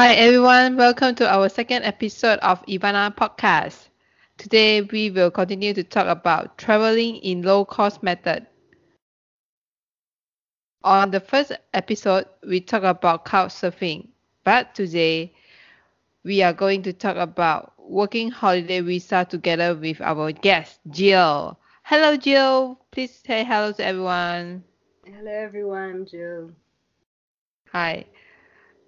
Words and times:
Hi 0.00 0.14
everyone, 0.14 0.78
welcome 0.78 1.14
to 1.16 1.28
our 1.30 1.50
second 1.50 1.82
episode 1.84 2.38
of 2.38 2.64
Ivana 2.64 3.14
podcast. 3.14 3.88
Today 4.38 4.80
we 4.80 5.10
will 5.10 5.30
continue 5.30 5.74
to 5.74 5.84
talk 5.84 6.06
about 6.06 6.56
traveling 6.56 7.16
in 7.16 7.42
low 7.42 7.66
cost 7.66 8.02
method. 8.02 8.46
On 10.84 11.10
the 11.10 11.20
first 11.20 11.52
episode, 11.74 12.26
we 12.46 12.60
talked 12.60 12.86
about 12.86 13.26
couchsurfing, 13.26 14.08
but 14.44 14.74
today 14.74 15.34
we 16.24 16.42
are 16.42 16.52
going 16.54 16.82
to 16.84 16.92
talk 16.94 17.16
about 17.16 17.74
working 17.78 18.30
holiday 18.30 18.80
visa 18.80 19.26
together 19.28 19.74
with 19.74 20.00
our 20.00 20.32
guest 20.32 20.80
Jill. 20.90 21.58
Hello 21.84 22.16
Jill, 22.16 22.80
please 22.90 23.14
say 23.14 23.44
hello 23.44 23.72
to 23.72 23.84
everyone. 23.84 24.64
Hello 25.04 25.30
everyone, 25.30 25.90
I'm 25.90 26.06
Jill. 26.06 26.52
Hi. 27.72 28.06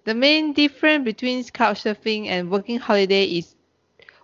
The 0.05 0.13
main 0.13 0.53
difference 0.53 1.05
between 1.05 1.43
couchsurfing 1.43 2.27
and 2.27 2.51
working 2.51 2.77
holiday 2.77 3.25
is 3.25 3.55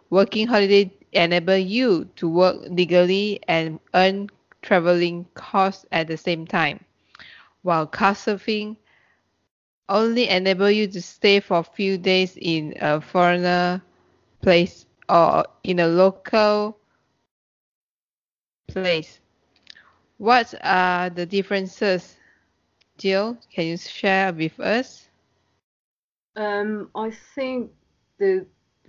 working 0.09 0.47
holiday 0.47 0.91
enable 1.13 1.57
you 1.57 2.05
to 2.17 2.29
work 2.29 2.57
legally 2.69 3.39
and 3.47 3.79
earn 3.93 4.29
traveling 4.61 5.25
costs 5.35 5.85
at 5.91 6.07
the 6.07 6.17
same 6.17 6.45
time, 6.45 6.83
while 7.61 7.88
couchsurfing 7.88 8.75
only 9.88 10.29
enable 10.29 10.69
you 10.69 10.88
to 10.88 11.02
stay 11.02 11.39
for 11.39 11.59
a 11.59 11.63
few 11.63 11.97
days 11.97 12.38
in 12.38 12.75
a 12.80 13.02
foreigner 13.02 13.81
place 14.41 14.85
or 15.07 15.45
in 15.63 15.80
a 15.80 15.88
local 15.88 16.77
place. 18.67 19.19
What 20.17 20.53
are 20.61 21.09
the 21.09 21.25
differences? 21.25 22.16
Jill, 22.97 23.38
can 23.52 23.66
you 23.66 23.77
share 23.77 24.33
with 24.33 24.59
us? 24.59 25.08
Um, 26.35 26.89
I 26.95 27.11
think 27.35 27.72
the 28.17 28.45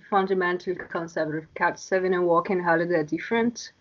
fundamental 0.08 0.74
concept 0.74 1.34
of 1.34 1.54
Cat 1.54 1.78
7 1.78 2.14
and 2.14 2.26
Walking 2.26 2.62
holiday 2.62 2.96
are 2.96 3.04
different. 3.04 3.72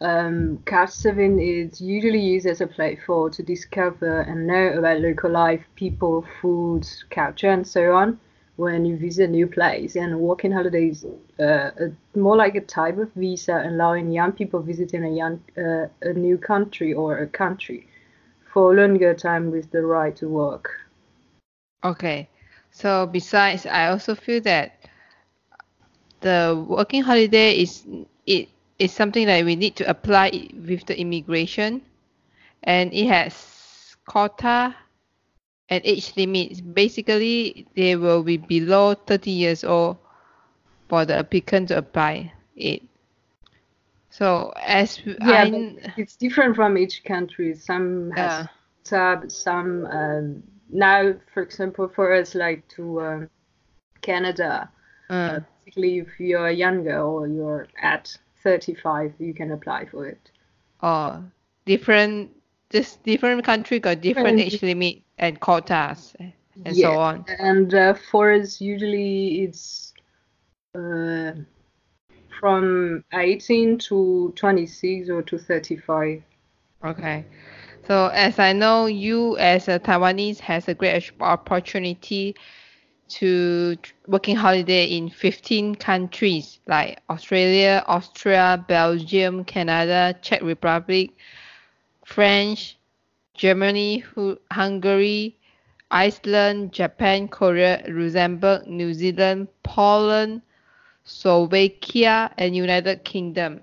Um, 0.00 0.58
couchsurfing 0.64 1.42
is 1.42 1.80
usually 1.80 2.20
used 2.20 2.46
as 2.46 2.60
a 2.60 2.66
platform 2.66 3.32
to 3.32 3.42
discover 3.42 4.20
and 4.20 4.46
know 4.46 4.78
about 4.78 5.00
local 5.00 5.30
life, 5.30 5.64
people, 5.74 6.24
food, 6.40 6.86
culture, 7.10 7.50
and 7.50 7.66
so 7.66 7.94
on 7.94 8.20
when 8.56 8.84
you 8.84 8.96
visit 8.96 9.28
a 9.28 9.32
new 9.32 9.46
place. 9.46 9.96
And 9.96 10.20
Walking 10.20 10.52
holiday 10.52 10.88
is 10.88 11.04
uh, 11.40 11.70
a, 11.80 12.18
more 12.18 12.36
like 12.36 12.54
a 12.54 12.60
type 12.60 12.98
of 12.98 13.12
visa 13.14 13.62
allowing 13.64 14.12
young 14.12 14.32
people 14.32 14.60
visiting 14.60 15.04
a, 15.04 15.10
young, 15.10 15.42
uh, 15.56 15.88
a 16.02 16.12
new 16.12 16.38
country 16.38 16.92
or 16.92 17.18
a 17.18 17.26
country 17.26 17.88
for 18.52 18.72
a 18.72 18.76
longer 18.76 19.14
time 19.14 19.50
with 19.50 19.70
the 19.70 19.82
right 19.82 20.14
to 20.16 20.28
work. 20.28 20.70
Okay. 21.82 22.28
So 22.78 23.06
besides, 23.06 23.66
I 23.66 23.88
also 23.88 24.14
feel 24.14 24.40
that 24.42 24.78
the 26.20 26.64
working 26.68 27.02
holiday 27.02 27.58
is 27.58 27.82
it 28.24 28.50
is 28.78 28.92
something 28.92 29.26
that 29.26 29.44
we 29.44 29.56
need 29.56 29.74
to 29.82 29.90
apply 29.90 30.50
with 30.54 30.86
the 30.86 30.94
immigration, 30.94 31.82
and 32.62 32.94
it 32.94 33.08
has 33.08 33.96
quota 34.06 34.76
and 35.68 35.82
age 35.84 36.12
limits. 36.16 36.60
Basically, 36.60 37.66
they 37.74 37.96
will 37.96 38.22
be 38.22 38.36
below 38.36 38.94
30 38.94 39.28
years 39.28 39.64
old 39.64 39.96
for 40.88 41.04
the 41.04 41.18
applicant 41.18 41.68
to 41.68 41.78
apply 41.78 42.32
it. 42.54 42.82
So 44.10 44.52
as 44.54 45.02
yeah, 45.04 45.50
I, 45.50 45.74
it's 45.96 46.14
different 46.14 46.54
from 46.54 46.78
each 46.78 47.02
country. 47.02 47.56
Some 47.56 48.12
has 48.12 48.46
yeah. 48.46 48.46
tab, 48.84 49.32
some 49.32 49.84
um, 49.86 50.42
now, 50.70 51.14
for 51.32 51.42
example, 51.42 51.88
for 51.88 52.12
us, 52.12 52.34
like 52.34 52.66
to 52.68 53.00
um, 53.00 53.30
Canada, 54.02 54.70
uh. 55.10 55.12
Uh, 55.12 55.40
basically, 55.64 55.98
if 55.98 56.20
you're 56.20 56.50
younger 56.50 57.00
or 57.00 57.26
you're 57.26 57.66
at 57.80 58.16
35, 58.42 59.14
you 59.18 59.34
can 59.34 59.52
apply 59.52 59.86
for 59.86 60.06
it. 60.06 60.30
Oh, 60.82 61.24
different, 61.64 62.30
just 62.70 63.02
different 63.02 63.44
country 63.44 63.80
got 63.80 64.00
different 64.00 64.38
age 64.40 64.62
limit 64.62 65.02
and 65.18 65.40
quotas 65.40 66.14
and 66.18 66.76
yeah. 66.76 66.88
so 66.88 66.98
on. 66.98 67.24
And 67.38 67.72
uh, 67.74 67.94
for 67.94 68.32
us, 68.32 68.60
usually 68.60 69.42
it's 69.42 69.92
uh, 70.74 71.32
from 72.38 73.04
18 73.12 73.78
to 73.78 74.32
26 74.36 75.08
or 75.08 75.22
to 75.22 75.38
35. 75.38 76.22
Okay. 76.84 77.24
So 77.88 78.08
as 78.08 78.38
I 78.38 78.52
know, 78.52 78.84
you 78.84 79.38
as 79.38 79.66
a 79.66 79.78
Taiwanese 79.78 80.40
has 80.40 80.68
a 80.68 80.74
great 80.74 81.10
opportunity 81.20 82.36
to 83.08 83.78
working 84.06 84.36
holiday 84.36 84.84
in 84.84 85.08
15 85.08 85.74
countries 85.76 86.60
like 86.66 87.00
Australia, 87.08 87.82
Austria, 87.86 88.62
Belgium, 88.68 89.42
Canada, 89.42 90.14
Czech 90.20 90.42
Republic, 90.42 91.16
French, 92.04 92.76
Germany, 93.32 94.04
Hungary, 94.52 95.38
Iceland, 95.90 96.74
Japan, 96.74 97.26
Korea, 97.26 97.82
Luxembourg, 97.88 98.66
New 98.66 98.92
Zealand, 98.92 99.48
Poland, 99.62 100.42
Slovakia, 101.04 102.30
and 102.36 102.54
United 102.54 103.02
Kingdom. 103.04 103.62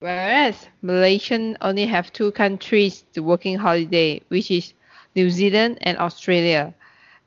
Whereas 0.00 0.68
Malaysian 0.80 1.56
only 1.60 1.84
have 1.86 2.12
two 2.12 2.30
countries 2.30 3.04
to 3.14 3.22
working 3.22 3.58
holiday, 3.58 4.20
which 4.28 4.48
is 4.50 4.72
New 5.16 5.28
Zealand 5.28 5.78
and 5.80 5.98
Australia. 5.98 6.72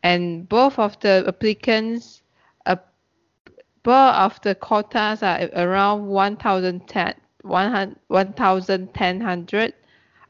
And 0.03 0.47
both 0.47 0.79
of 0.79 0.97
the 1.01 1.25
applicants, 1.27 2.21
uh, 2.65 2.77
both 3.83 4.15
of 4.15 4.39
the 4.41 4.55
quotas 4.55 5.21
are 5.21 5.49
around 5.53 6.07
1,010, 6.07 7.15
1,100, 7.41 9.73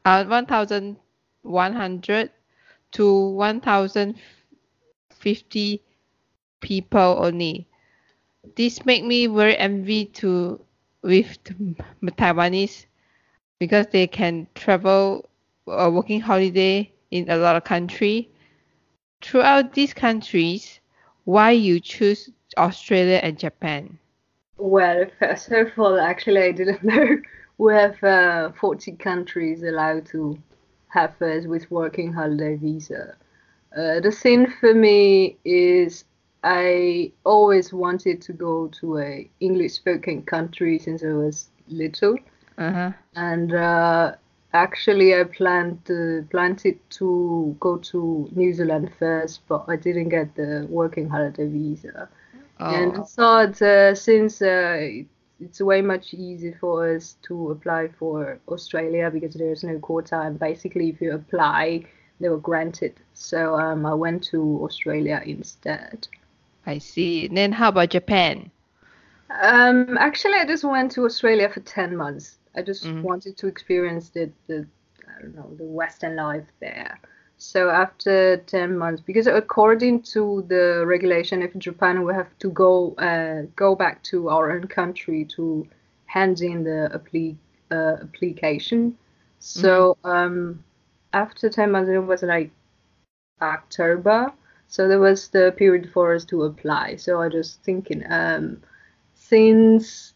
uh, 0.04 0.24
1,100 0.24 2.30
to 2.92 3.28
1,050 3.30 5.82
people 6.60 7.16
only. 7.20 7.68
This 8.56 8.84
make 8.84 9.04
me 9.04 9.28
very 9.28 9.56
envy 9.56 10.06
to 10.06 10.60
with 11.02 11.38
the 11.44 12.12
Taiwanese 12.12 12.86
because 13.58 13.86
they 13.88 14.06
can 14.06 14.46
travel 14.54 15.28
a 15.66 15.90
working 15.90 16.20
holiday 16.20 16.92
in 17.10 17.28
a 17.30 17.36
lot 17.36 17.56
of 17.56 17.64
country. 17.64 18.28
Throughout 19.20 19.74
these 19.74 19.94
countries, 19.94 20.80
why 21.24 21.52
you 21.52 21.78
choose 21.78 22.30
Australia 22.56 23.20
and 23.22 23.38
Japan? 23.38 23.98
Well, 24.58 25.06
first 25.18 25.50
of 25.50 25.78
all, 25.78 25.98
actually, 25.98 26.42
I 26.42 26.52
didn't 26.52 26.82
know 26.90 27.18
we 27.58 27.74
have 27.74 28.02
uh, 28.02 28.52
40 28.52 28.92
countries 28.92 29.62
allowed 29.62 30.06
to 30.06 30.38
have 30.88 31.20
us 31.22 31.46
with 31.46 31.70
working 31.70 32.12
holiday 32.12 32.56
visa. 32.56 33.16
Uh, 33.76 34.00
the 34.00 34.10
thing 34.10 34.46
for 34.60 34.74
me 34.74 35.38
is 35.44 36.04
I 36.44 37.12
always 37.24 37.72
wanted 37.72 38.20
to 38.22 38.32
go 38.32 38.68
to 38.80 38.98
a 38.98 39.30
English 39.40 39.74
spoken 39.74 40.22
country 40.22 40.78
since 40.78 41.04
I 41.04 41.12
was 41.12 41.50
little. 41.68 42.16
Uh-huh. 42.58 42.92
And 43.14 43.54
uh, 43.54 44.14
actually, 44.52 45.14
I 45.14 45.24
planned 45.24 45.84
to, 45.86 46.26
planned 46.30 46.66
it 46.66 46.78
to 46.98 47.56
go 47.60 47.76
to 47.78 48.28
New 48.34 48.52
Zealand 48.52 48.90
first, 48.98 49.42
but 49.46 49.64
I 49.68 49.76
didn't 49.76 50.08
get 50.08 50.34
the 50.34 50.66
working 50.68 51.08
holiday 51.08 51.46
visa. 51.46 52.08
Oh. 52.58 52.74
And 52.74 52.98
I 52.98 53.02
thought 53.02 53.62
uh, 53.62 53.94
since 53.94 54.42
uh, 54.42 55.04
it's 55.40 55.60
way 55.60 55.80
much 55.80 56.12
easier 56.12 56.56
for 56.60 56.94
us 56.94 57.16
to 57.22 57.50
apply 57.50 57.88
for 57.98 58.38
Australia 58.48 59.10
because 59.10 59.34
there's 59.34 59.64
no 59.64 59.78
quota, 59.78 60.20
and 60.20 60.38
basically, 60.38 60.88
if 60.88 61.00
you 61.00 61.12
apply, 61.12 61.84
they 62.20 62.28
were 62.28 62.38
granted. 62.38 62.94
So 63.14 63.54
um, 63.54 63.86
I 63.86 63.94
went 63.94 64.24
to 64.24 64.60
Australia 64.64 65.22
instead. 65.24 66.08
I 66.66 66.78
see. 66.78 67.26
And 67.26 67.36
Then 67.36 67.52
how 67.52 67.68
about 67.68 67.90
Japan? 67.90 68.50
Um, 69.40 69.96
actually, 69.98 70.34
I 70.34 70.44
just 70.44 70.64
went 70.64 70.92
to 70.92 71.04
Australia 71.04 71.48
for 71.48 71.60
ten 71.60 71.96
months. 71.96 72.38
I 72.54 72.62
just 72.62 72.84
mm-hmm. 72.84 73.02
wanted 73.02 73.36
to 73.38 73.46
experience 73.46 74.10
the, 74.10 74.30
the 74.46 74.66
I 75.08 75.22
don't 75.22 75.34
know 75.34 75.54
the 75.56 75.64
Western 75.64 76.16
life 76.16 76.44
there. 76.60 77.00
So 77.38 77.70
after 77.70 78.36
ten 78.36 78.76
months, 78.76 79.02
because 79.04 79.26
according 79.26 80.02
to 80.14 80.44
the 80.48 80.84
regulation 80.86 81.42
of 81.42 81.58
Japan, 81.58 82.04
we 82.04 82.12
have 82.14 82.38
to 82.38 82.50
go 82.50 82.94
uh, 82.94 83.48
go 83.56 83.74
back 83.74 84.02
to 84.04 84.28
our 84.28 84.52
own 84.52 84.68
country 84.68 85.24
to 85.36 85.66
hand 86.06 86.40
in 86.42 86.62
the 86.62 86.90
appli- 86.92 87.36
uh, 87.70 88.02
application. 88.02 88.96
So 89.38 89.96
mm-hmm. 90.04 90.10
um, 90.10 90.64
after 91.12 91.48
ten 91.48 91.72
months, 91.72 91.90
it 91.90 91.98
was 91.98 92.22
like 92.22 92.50
October. 93.40 94.32
So 94.72 94.88
there 94.88 95.00
was 95.00 95.28
the 95.28 95.52
period 95.54 95.92
for 95.92 96.14
us 96.14 96.24
to 96.24 96.44
apply. 96.44 96.96
So 96.96 97.20
I 97.20 97.28
was 97.28 97.58
thinking, 97.62 98.04
um, 98.08 98.62
since 99.12 100.14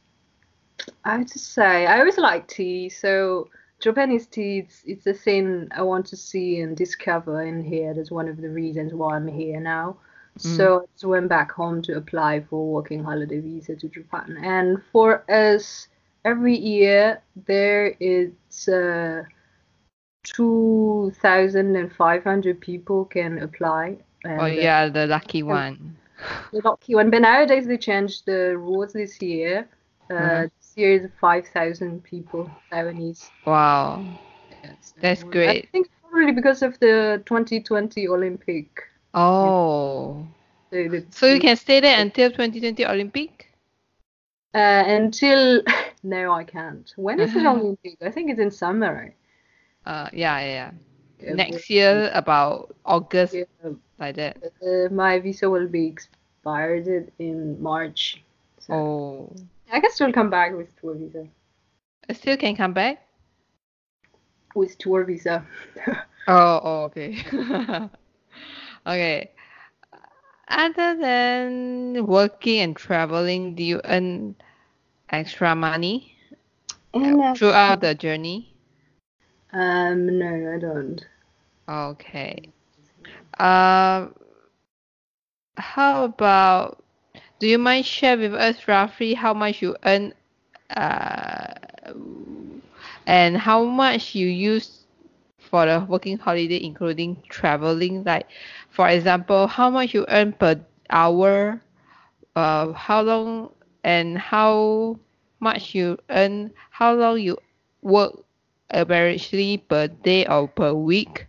I 1.04 1.18
have 1.18 1.26
to 1.26 1.38
say, 1.38 1.84
I 1.84 1.98
always 1.98 2.16
like 2.16 2.48
tea. 2.48 2.88
So 2.88 3.50
Japanese 3.80 4.26
tea, 4.26 4.60
it's, 4.60 4.82
it's 4.86 5.06
a 5.06 5.12
thing 5.12 5.68
I 5.72 5.82
want 5.82 6.06
to 6.06 6.16
see 6.16 6.60
and 6.60 6.74
discover 6.74 7.42
in 7.42 7.62
here. 7.62 7.92
That's 7.92 8.10
one 8.10 8.28
of 8.28 8.38
the 8.38 8.48
reasons 8.48 8.94
why 8.94 9.16
I'm 9.16 9.28
here 9.28 9.60
now. 9.60 9.98
So 10.38 10.80
I 10.80 10.86
just 10.94 11.04
went 11.04 11.28
back 11.28 11.52
home 11.52 11.82
to 11.82 11.98
apply 11.98 12.40
for 12.48 12.66
working 12.66 13.04
holiday 13.04 13.40
visa 13.40 13.76
to 13.76 13.88
Japan. 13.90 14.38
And 14.42 14.82
for 14.90 15.22
us, 15.30 15.88
every 16.24 16.56
year 16.56 17.20
there 17.46 17.94
is 18.00 18.32
uh, 18.68 19.24
2,500 20.24 22.60
people 22.60 23.04
can 23.04 23.42
apply. 23.42 23.98
And 24.26 24.40
Oh, 24.40 24.46
yeah, 24.46 24.88
the 24.88 25.06
lucky 25.06 25.42
one. 25.42 25.96
the 26.52 26.60
lucky 26.64 26.94
one. 26.94 27.10
But 27.10 27.22
nowadays 27.22 27.66
they 27.66 27.78
changed 27.78 28.26
the 28.26 28.56
rules 28.56 28.92
this 28.92 29.20
year. 29.22 29.68
Uh, 30.10 30.42
Mhm. 30.42 30.50
This 30.58 30.72
year 30.76 30.92
is 30.92 31.10
5,000 31.20 32.02
people, 32.04 32.50
Taiwanese. 32.72 33.30
Wow. 33.46 34.04
Yes. 34.62 34.94
That's 35.00 35.22
And 35.22 35.24
great. 35.24 35.68
I 35.68 35.70
think 35.72 35.88
probably 36.02 36.32
because 36.32 36.62
of 36.62 36.78
the 36.80 37.22
2020 37.26 38.08
Olympic. 38.08 38.82
Oh. 39.14 40.26
The, 40.70 40.88
the, 40.88 41.06
So 41.10 41.26
you 41.26 41.40
can 41.40 41.56
stay 41.56 41.80
there 41.80 42.00
until 42.00 42.30
2020 42.30 42.84
Olympic? 42.86 43.48
Uh, 44.54 44.84
until 44.86 45.62
no, 46.02 46.32
I 46.32 46.44
can't. 46.44 46.90
When 46.96 47.20
is 47.20 47.32
the 47.34 47.46
Uh-huh. 47.46 47.50
Olympic? 47.60 47.98
I 48.02 48.10
think 48.10 48.30
it's 48.30 48.40
in 48.40 48.50
summer. 48.50 48.92
Right? 48.94 49.16
Uh, 49.86 50.08
yeah, 50.12 50.38
yeah. 50.40 50.70
Next 51.20 51.70
year, 51.70 52.10
about 52.14 52.74
August, 52.84 53.34
Yeah, 53.34 53.44
like 53.98 54.16
that. 54.16 54.36
uh, 54.62 54.88
my 54.92 55.18
visa 55.18 55.48
will 55.48 55.68
be 55.68 55.86
expired 55.86 57.12
in 57.18 57.60
March. 57.62 58.22
So 58.60 58.74
Oh. 58.74 59.32
I 59.72 59.80
can 59.80 59.90
still 59.90 60.12
come 60.12 60.30
back 60.30 60.54
with 60.56 60.68
tour 60.80 60.94
visa. 60.94 61.26
I 62.08 62.12
Still 62.12 62.36
can 62.36 62.56
come 62.56 62.72
back? 62.72 63.06
With 64.54 64.78
tour 64.78 65.04
visa. 65.04 65.44
Oh, 66.28 66.60
oh 66.62 66.82
okay. 66.84 67.18
Okay. 68.86 69.30
Other 70.48 70.96
than 70.96 72.06
working 72.06 72.60
and 72.60 72.76
traveling, 72.76 73.54
do 73.54 73.62
you 73.62 73.80
earn 73.84 74.36
extra 75.10 75.54
money 75.54 76.16
uh, 76.94 77.34
throughout 77.34 77.80
the 77.80 77.94
journey? 77.94 78.55
Um, 79.52 80.18
no, 80.18 80.54
I 80.54 80.58
don't. 80.58 81.06
Okay. 81.68 82.52
Um, 83.38 84.14
how 85.56 86.04
about, 86.04 86.82
do 87.38 87.46
you 87.46 87.58
mind 87.58 87.86
share 87.86 88.16
with 88.16 88.34
us 88.34 88.66
roughly 88.68 89.14
how 89.14 89.34
much 89.34 89.62
you 89.62 89.76
earn, 89.84 90.14
uh, 90.70 91.54
and 93.06 93.36
how 93.38 93.64
much 93.64 94.14
you 94.14 94.26
use 94.28 94.86
for 95.38 95.66
the 95.66 95.80
working 95.88 96.18
holiday, 96.18 96.62
including 96.62 97.22
traveling? 97.28 98.04
Like, 98.04 98.26
for 98.70 98.88
example, 98.88 99.46
how 99.48 99.70
much 99.70 99.94
you 99.94 100.06
earn 100.08 100.32
per 100.32 100.60
hour, 100.90 101.60
uh, 102.36 102.72
how 102.72 103.02
long 103.02 103.52
and 103.84 104.18
how 104.18 104.98
much 105.40 105.74
you 105.74 105.98
earn, 106.10 106.52
how 106.70 106.94
long 106.94 107.20
you 107.20 107.38
work 107.82 108.25
averagely 108.72 109.58
per 109.68 109.88
day 109.88 110.26
or 110.26 110.48
per 110.48 110.72
week, 110.72 111.26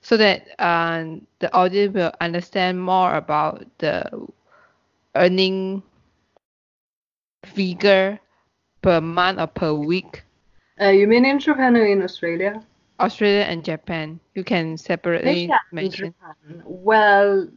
so 0.00 0.16
that 0.16 0.46
um, 0.60 1.26
the 1.38 1.52
audience 1.54 1.94
will 1.94 2.12
understand 2.20 2.80
more 2.80 3.14
about 3.14 3.66
the 3.78 4.04
earning 5.14 5.82
figure 7.44 8.18
per 8.82 9.00
month 9.00 9.38
or 9.38 9.46
per 9.46 9.72
week. 9.72 10.22
Uh, 10.80 10.88
you 10.88 11.06
mean 11.06 11.24
in 11.24 11.38
Japan 11.38 11.76
or 11.76 11.84
in 11.84 12.02
Australia? 12.02 12.62
Australia 13.00 13.42
and 13.42 13.64
Japan, 13.64 14.20
you 14.34 14.44
can 14.44 14.76
separately 14.76 15.56
mention. 15.72 16.14
Japan. 16.14 16.62
Well, 16.64 17.48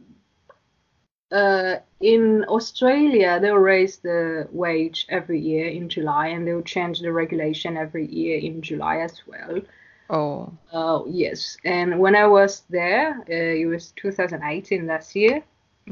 uh, 1.32 1.76
in 2.00 2.44
Australia, 2.48 3.38
they'll 3.40 3.56
raise 3.56 3.98
the 3.98 4.48
wage 4.52 5.06
every 5.08 5.40
year 5.40 5.68
in 5.68 5.88
July, 5.88 6.28
and 6.28 6.46
they'll 6.46 6.62
change 6.62 7.00
the 7.00 7.12
regulation 7.12 7.76
every 7.76 8.06
year 8.06 8.38
in 8.38 8.62
July 8.62 8.98
as 8.98 9.20
well. 9.26 9.60
Oh, 10.08 10.52
Uh, 10.72 11.02
yes, 11.08 11.56
and 11.64 11.98
when 11.98 12.14
I 12.14 12.26
was 12.26 12.62
there, 12.70 13.18
uh, 13.28 13.54
it 13.62 13.66
was 13.66 13.92
2018 13.96 14.86
last 14.86 15.16
year. 15.16 15.42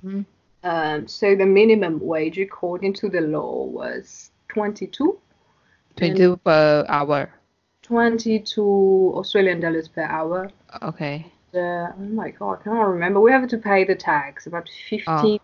mhm. 0.03 0.25
Um, 0.63 1.07
so 1.09 1.35
the 1.37 1.45
minimum 1.45 2.01
wage, 2.01 2.39
according 2.39 2.95
to 2.95 3.09
the 3.11 3.21
law, 3.21 3.65
was 3.65 4.31
22, 4.49 5.19
22 5.97 6.37
per 6.39 6.87
hour. 6.89 7.29
22 7.83 9.13
Australian 9.15 9.61
dollars 9.61 9.89
per 9.89 10.05
hour. 10.05 10.51
Okay. 10.83 11.27
Uh, 11.55 11.93
oh 11.97 12.09
my 12.13 12.31
God, 12.31 12.61
I 12.61 12.63
cannot 12.65 12.89
remember. 12.89 13.21
We 13.21 13.31
have 13.33 13.49
to 13.49 13.59
pay 13.59 13.85
the 13.85 13.95
tax, 13.95 14.47
about 14.47 14.69
15% 14.91 15.41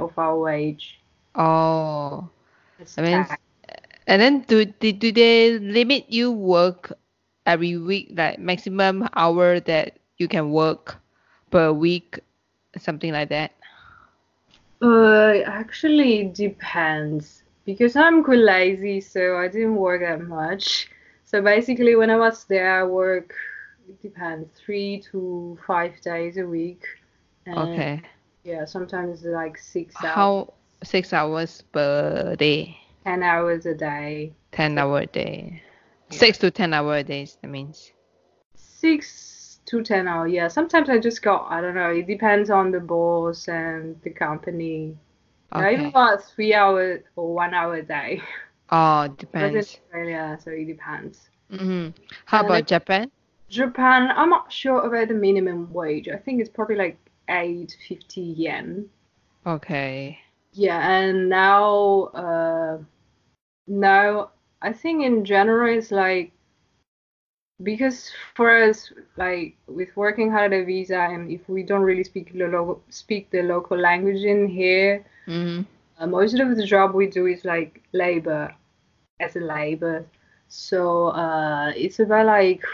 of 0.00 0.18
our 0.18 0.38
wage. 0.38 1.00
Oh, 1.34 2.28
is 2.78 2.98
I 2.98 3.02
mean, 3.02 3.24
tax. 3.24 3.42
and 4.06 4.20
then 4.20 4.40
do, 4.42 4.64
do 4.64 4.92
do 4.92 5.12
they 5.12 5.58
limit 5.58 6.06
you 6.08 6.32
work 6.32 6.92
every 7.46 7.76
week, 7.76 8.12
like 8.14 8.38
maximum 8.38 9.08
hour 9.14 9.60
that 9.60 9.98
you 10.18 10.28
can 10.28 10.50
work 10.50 10.96
per 11.50 11.72
week, 11.72 12.20
something 12.76 13.12
like 13.12 13.30
that? 13.30 13.52
Uh, 14.80 15.42
actually 15.46 16.20
it 16.20 16.34
depends 16.34 17.42
because 17.64 17.96
I'm 17.96 18.22
quite 18.22 18.38
lazy, 18.38 19.00
so 19.00 19.38
I 19.38 19.48
didn't 19.48 19.76
work 19.76 20.02
that 20.02 20.20
much. 20.20 20.88
So 21.24 21.42
basically, 21.42 21.94
when 21.94 22.10
I 22.10 22.16
was 22.16 22.44
there, 22.44 22.80
I 22.80 22.84
work. 22.84 23.34
It 23.88 24.00
depends, 24.02 24.50
three 24.60 25.00
to 25.10 25.58
five 25.66 26.00
days 26.02 26.36
a 26.38 26.46
week. 26.46 26.84
And 27.46 27.84
Okay. 27.84 28.02
Yeah, 28.44 28.64
sometimes 28.64 29.24
it's 29.24 29.34
like 29.34 29.58
six 29.58 30.04
hours, 30.04 30.14
How 30.14 30.54
six 30.82 31.12
hours 31.12 31.62
per 31.62 32.36
day, 32.36 32.78
ten 33.04 33.22
hours 33.22 33.66
a 33.66 33.74
day. 33.74 34.34
10 34.52 34.78
hour 34.78 35.00
a 35.00 35.06
day, 35.06 35.62
Yeah. 36.10 36.20
six 36.20 36.38
to 36.38 36.50
10 36.50 36.72
hour 36.72 37.02
days, 37.02 37.36
that 37.42 37.48
means. 37.48 37.92
Six 38.54 39.60
to 39.66 39.82
ten 39.82 40.06
hour. 40.08 40.26
Yeah, 40.28 40.48
sometimes 40.48 40.88
I 40.90 40.98
just 40.98 41.22
go. 41.22 41.38
I 41.38 41.60
don't 41.60 41.74
know. 41.74 41.90
It 41.90 42.06
depends 42.06 42.50
on 42.50 42.70
the 42.70 42.80
boss 42.80 43.48
and 43.48 44.00
the 44.02 44.10
company. 44.10 44.96
I 45.56 45.74
even 45.74 45.90
Okay. 45.90 45.92
got 45.92 46.22
three 46.24 46.54
hours 46.54 47.02
or 47.16 47.34
one 47.34 47.54
hour 47.54 47.74
a 47.76 47.82
day. 47.82 48.22
Oh, 48.70 49.08
I 49.34 49.44
was 49.44 49.54
in 49.54 49.60
depends. 49.60 49.80
Australia, 49.90 50.38
so 50.42 50.50
it 50.50 50.66
depends. 50.66 51.30
hmm 51.50 51.88
How 52.26 52.40
And 52.40 52.42
about 52.42 52.66
Japan? 52.66 53.10
Japan, 53.48 54.10
I'm 54.14 54.30
not 54.30 54.52
sure 54.52 54.80
about 54.86 55.08
the 55.08 55.14
minimum 55.14 55.72
wage. 55.72 56.08
I 56.08 56.16
think 56.16 56.40
it's 56.40 56.50
probably 56.50 56.76
like 56.76 56.98
850 57.28 58.20
yen. 58.20 58.88
Okay. 59.46 60.18
Yeah, 60.52 60.78
and 60.90 61.28
now, 61.28 62.04
uh, 62.14 62.78
now 63.66 64.30
I 64.62 64.72
think 64.72 65.04
in 65.04 65.24
general 65.24 65.76
it's 65.76 65.90
like 65.90 66.32
because 67.62 68.10
for 68.34 68.50
us, 68.50 68.92
like 69.16 69.56
with 69.66 69.94
working 69.96 70.30
holiday 70.30 70.64
visa, 70.64 70.98
and 71.00 71.30
if 71.30 71.48
we 71.48 71.62
don't 71.62 71.82
really 71.82 72.04
speak 72.04 72.32
the 72.32 72.46
local 72.46 72.82
speak 72.90 73.30
the 73.30 73.42
local 73.42 73.76
language 73.78 74.22
in 74.24 74.48
here, 74.48 75.04
hmm 75.26 75.62
uh, 75.98 76.06
most 76.06 76.38
of 76.38 76.56
the 76.56 76.64
job 76.64 76.94
we 76.94 77.06
do 77.08 77.26
is 77.26 77.44
like 77.44 77.82
labor, 77.92 78.54
as 79.20 79.36
a 79.36 79.40
labor. 79.40 80.06
So 80.48 81.08
uh, 81.08 81.72
it's 81.76 81.98
about 82.00 82.26
like 82.26 82.64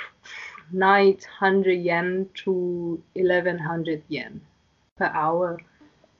900 0.74 1.72
yen 1.72 2.28
to 2.34 3.02
1100 3.14 4.02
yen 4.08 4.40
per 4.96 5.06
hour. 5.06 5.60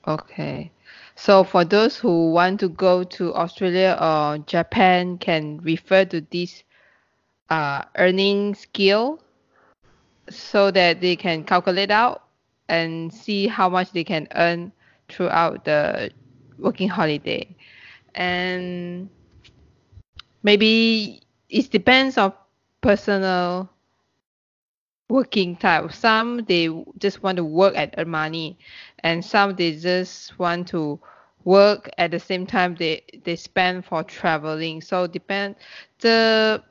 Okay. 0.07 0.71
So 1.17 1.45
for 1.45 1.65
those 1.65 1.97
who 1.97 2.31
want 2.31 2.61
to 2.61 2.69
go 2.69 3.05
to 3.05 3.35
Australia 3.35 3.97
or 4.01 4.39
Japan 4.39 5.19
can 5.19 5.61
refer 5.63 6.05
to 6.07 6.21
this 6.31 6.63
uh, 7.51 7.85
earning 7.97 8.55
skill 8.55 9.21
so 10.31 10.71
that 10.71 11.01
they 11.01 11.17
can 11.17 11.45
calculate 11.45 11.91
out 11.91 12.23
and 12.69 13.13
see 13.13 13.47
how 13.47 13.69
much 13.69 13.93
they 13.93 14.05
can 14.05 14.29
earn 14.35 14.73
throughout 15.09 15.65
the 15.65 16.11
working 16.59 16.89
holiday. 16.89 17.55
And 18.15 19.09
maybe 20.43 21.23
it 21.49 21.71
depends 21.71 22.17
on 22.19 22.33
personal 22.81 23.69
working 25.09 25.57
type. 25.57 25.93
Some 25.93 26.45
they 26.45 26.69
just 26.99 27.23
want 27.23 27.37
to 27.37 27.45
work 27.45 27.75
and 27.77 27.93
earn 27.97 28.09
money, 28.11 28.59
and 29.01 29.25
some 29.25 29.55
they 29.57 29.73
just 29.77 30.39
want 30.39 30.69
to 30.69 31.01
work 31.45 31.89
at 31.99 32.11
the 32.11 32.19
same 32.21 32.47
time 32.47 32.75
they 32.77 33.03
they 33.25 33.37
spend 33.37 33.85
for 33.85 34.03
traveling. 34.05 34.81
So 34.83 35.07
depend 35.07 35.57
the 36.01 36.63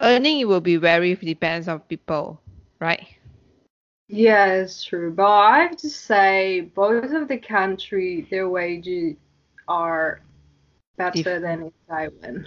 earning 0.00 0.46
will 0.48 0.60
be 0.60 0.76
vary 0.76 1.14
depends 1.14 1.68
on 1.68 1.80
people, 1.80 2.40
right? 2.80 3.06
Yeah, 4.08 4.46
it's 4.54 4.84
true. 4.84 5.12
But 5.12 5.26
I 5.30 5.60
have 5.62 5.76
to 5.78 5.88
say, 5.90 6.60
both 6.60 7.04
of 7.12 7.28
the 7.28 7.38
country, 7.38 8.26
their 8.30 8.48
wages 8.48 9.16
are 9.68 10.20
better 10.96 11.38
Dif- 11.38 11.40
than 11.40 11.62
in 11.62 11.72
Taiwan. 11.88 12.46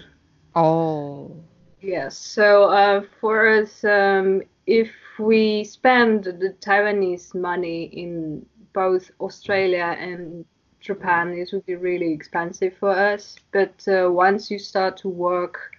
Oh, 0.55 1.43
Yes. 1.81 2.17
So 2.17 2.65
uh, 2.69 3.01
for 3.19 3.47
us, 3.47 3.83
um, 3.83 4.43
if 4.67 4.91
we 5.19 5.63
spend 5.63 6.23
the 6.23 6.55
Taiwanese 6.59 7.35
money 7.35 7.83
in 7.85 8.45
both 8.73 9.11
Australia 9.19 9.95
and 9.99 10.45
Japan, 10.79 11.33
it 11.33 11.49
would 11.53 11.65
be 11.65 11.75
really 11.75 12.11
expensive 12.11 12.75
for 12.77 12.89
us. 12.89 13.37
But 13.51 13.87
uh, 13.87 14.11
once 14.11 14.51
you 14.51 14.59
start 14.59 14.97
to 14.97 15.09
work 15.09 15.71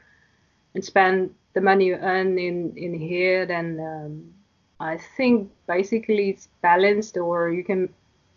and 0.75 0.85
spend 0.85 1.35
the 1.55 1.61
money 1.61 1.87
you 1.87 1.97
earn 1.97 2.39
in 2.39 2.77
in 2.77 2.95
here, 2.95 3.47
then 3.47 3.79
um, 3.81 4.35
I 4.81 4.99
think 5.17 5.51
basically 5.67 6.31
it's 6.31 6.49
balanced, 6.63 7.17
or 7.17 7.51
you 7.51 7.65
can 7.65 7.89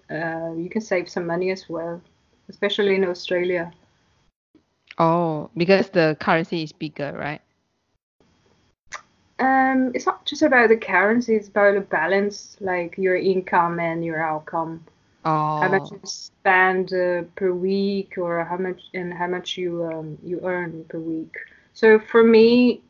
uh, 0.10 0.54
you 0.56 0.70
can 0.70 0.82
save 0.82 1.10
some 1.10 1.26
money 1.26 1.52
as 1.52 1.70
well, 1.70 2.02
especially 2.50 2.96
in 2.96 3.06
Australia. 3.06 3.72
Oh, 4.98 5.50
because 5.56 5.90
the 5.90 6.18
currency 6.20 6.64
is 6.64 6.74
bigger, 6.74 7.14
right? 7.18 7.42
Um, 9.40 9.92
it's 9.96 10.06
not 10.06 10.26
just 10.26 10.42
about 10.42 10.70
the 10.70 10.78
currency; 10.78 11.36
it's 11.36 11.48
about 11.48 11.76
the 11.76 11.82
balance, 11.82 12.58
like 12.60 12.98
your 12.98 13.16
income 13.16 13.80
and 13.80 14.04
your 14.04 14.22
outcome. 14.22 14.84
Oh. 15.26 15.60
How 15.62 15.70
much 15.70 15.92
you 15.92 16.00
spend 16.04 16.94
uh, 16.94 17.24
per 17.36 17.54
week, 17.54 18.18
or 18.18 18.44
how 18.44 18.58
much 18.58 18.82
and 18.94 19.14
how 19.14 19.28
much 19.28 19.58
you 19.58 19.86
um, 19.86 20.18
you 20.24 20.40
earn 20.44 20.86
per 20.90 21.00
week. 21.00 21.36
So 21.74 22.00
for 22.00 22.24
me, 22.24 22.82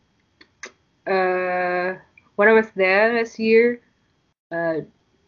uh, 1.07 1.95
when 2.35 2.47
I 2.47 2.53
was 2.53 2.69
there 2.75 3.13
this 3.13 3.37
year, 3.39 3.81
uh, 4.51 4.81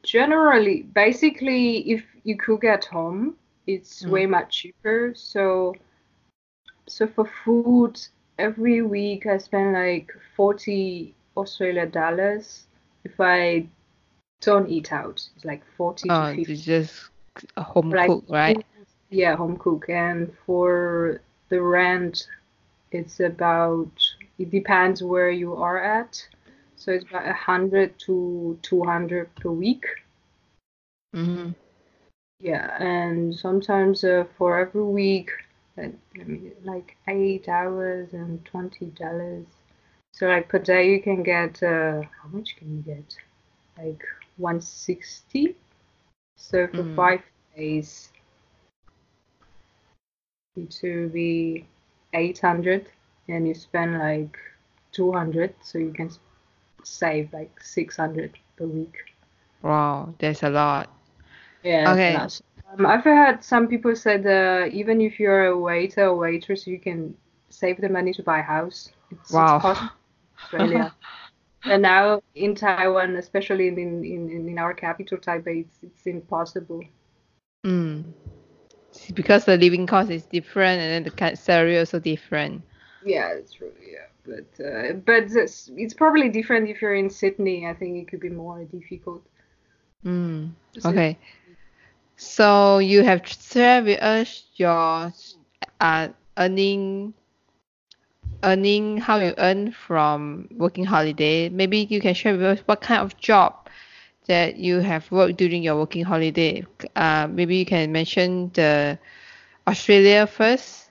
generally, 0.03 0.83
basically, 0.83 1.89
if 1.91 2.03
you 2.23 2.37
cook 2.37 2.63
at 2.63 2.85
home, 2.85 3.35
it's 3.67 4.03
Mm. 4.03 4.09
way 4.09 4.25
much 4.25 4.61
cheaper. 4.61 5.13
So, 5.15 5.75
so 6.87 7.07
for 7.07 7.25
food, 7.25 7.99
every 8.37 8.81
week 8.81 9.25
I 9.25 9.37
spend 9.37 9.73
like 9.73 10.11
40 10.35 11.15
Australia 11.37 11.85
dollars. 11.85 12.65
If 13.03 13.19
I 13.19 13.67
don't 14.41 14.69
eat 14.69 14.91
out, 14.91 15.27
it's 15.35 15.45
like 15.45 15.63
40 15.77 16.09
Oh, 16.09 16.31
to 16.31 16.35
50. 16.37 16.51
it's 16.51 16.63
just 16.63 17.09
a 17.57 17.63
home 17.63 17.91
Like, 17.91 18.07
cook, 18.07 18.25
right? 18.29 18.63
Yeah, 19.09 19.35
home 19.35 19.57
cook. 19.57 19.89
And 19.89 20.33
for 20.45 21.21
the 21.49 21.61
rent, 21.61 22.27
it's 22.91 23.19
about, 23.19 23.91
it 24.39 24.49
depends 24.49 25.03
where 25.03 25.31
you 25.31 25.55
are 25.55 25.83
at. 25.83 26.27
So 26.75 26.91
it's 26.91 27.05
about 27.05 27.25
100 27.25 27.99
to 27.99 28.57
200 28.61 29.35
per 29.35 29.51
week. 29.51 29.85
Mm-hmm. 31.15 31.51
Yeah, 32.39 32.75
and 32.81 33.35
sometimes 33.35 34.03
uh, 34.03 34.25
for 34.37 34.57
every 34.57 34.83
week, 34.83 35.29
like 35.77 36.97
eight 37.07 37.47
hours 37.47 38.13
and 38.13 38.43
twenty 38.45 38.87
dollars. 38.87 39.45
So 40.11 40.27
like 40.27 40.49
per 40.49 40.59
day 40.59 40.91
you 40.91 41.01
can 41.01 41.23
get 41.23 41.61
uh, 41.63 42.01
how 42.21 42.29
much 42.31 42.55
can 42.57 42.77
you 42.77 42.81
get? 42.81 43.15
Like 43.77 44.03
one 44.37 44.61
sixty. 44.61 45.55
So 46.35 46.67
for 46.67 46.83
Mm. 46.83 46.95
five 46.95 47.21
days, 47.55 48.11
it 50.55 50.79
will 50.83 51.09
be 51.09 51.65
eight 52.13 52.39
hundred, 52.39 52.87
and 53.27 53.47
you 53.47 53.53
spend 53.53 53.97
like 53.99 54.37
two 54.91 55.11
hundred, 55.11 55.53
so 55.61 55.77
you 55.77 55.93
can 55.93 56.09
save 56.83 57.33
like 57.33 57.61
six 57.61 57.97
hundred 57.97 58.37
per 58.57 58.65
week. 58.65 58.95
Wow, 59.61 60.13
that's 60.19 60.43
a 60.43 60.49
lot. 60.49 60.89
Yeah, 61.63 61.93
Okay. 61.93 62.17
Um, 62.71 62.85
I've 62.85 63.03
heard 63.03 63.43
some 63.43 63.67
people 63.67 63.95
said 63.95 64.25
uh, 64.25 64.69
even 64.71 65.01
if 65.01 65.19
you're 65.19 65.47
a 65.47 65.57
waiter 65.57 66.07
or 66.07 66.15
waitress, 66.15 66.67
you 66.67 66.79
can 66.79 67.15
save 67.49 67.81
the 67.81 67.89
money 67.89 68.13
to 68.13 68.23
buy 68.23 68.39
a 68.39 68.43
house. 68.43 68.91
It's, 69.11 69.21
it's 69.21 69.33
Wow. 69.33 69.59
possible 69.59 69.89
Australia. 70.43 70.93
and 71.65 71.81
now 71.81 72.21
in 72.35 72.55
Taiwan, 72.55 73.15
especially 73.17 73.67
in, 73.67 73.77
in, 73.77 74.29
in, 74.49 74.57
our 74.57 74.73
capital, 74.73 75.17
Taipei, 75.17 75.65
it's, 75.65 75.79
it's 75.83 76.07
impossible. 76.07 76.83
Mm. 77.65 78.03
See, 78.91 79.13
Because 79.13 79.45
the 79.45 79.57
living 79.57 79.85
cost 79.85 80.09
is 80.09 80.25
different 80.25 80.81
and 80.81 81.05
then 81.05 81.13
the 81.13 81.35
salary 81.35 81.77
also 81.77 81.99
different. 81.99 82.61
Yeah, 83.03 83.33
it's 83.33 83.53
true. 83.53 83.73
Yeah, 83.81 84.07
but 84.23 84.63
uh, 84.63 84.93
but 84.93 85.23
it's, 85.31 85.69
it's 85.75 85.93
probably 85.93 86.29
different 86.29 86.69
if 86.69 86.81
you're 86.81 86.95
in 86.95 87.09
Sydney. 87.09 87.67
I 87.67 87.73
think 87.73 87.97
it 87.97 88.07
could 88.07 88.19
be 88.19 88.29
more 88.29 88.63
difficult. 88.65 89.23
Mm. 90.05 90.51
Okay. 90.85 91.17
So 91.21 91.40
you 92.29 92.57
have 93.03 93.21
shared 93.27 93.85
with 93.85 93.99
us 94.01 94.45
your 94.55 95.11
uh, 95.79 96.07
earning 96.37 97.13
earning 98.43 98.97
how 98.97 99.17
you 99.17 99.33
earn 99.37 99.71
from 99.71 100.47
working 100.51 100.85
holiday. 100.85 101.49
Maybe 101.49 101.79
you 101.89 101.99
can 102.01 102.13
share 102.13 102.33
with 102.33 102.43
us 102.43 102.59
what 102.65 102.81
kind 102.81 103.01
of 103.01 103.17
job 103.17 103.69
that 104.27 104.55
you 104.57 104.79
have 104.79 105.09
worked 105.11 105.37
during 105.37 105.63
your 105.63 105.77
working 105.77 106.03
holiday. 106.03 106.65
Uh, 106.95 107.27
maybe 107.29 107.57
you 107.57 107.65
can 107.65 107.91
mention 107.91 108.51
the 108.53 108.97
Australia 109.67 110.27
first. 110.27 110.89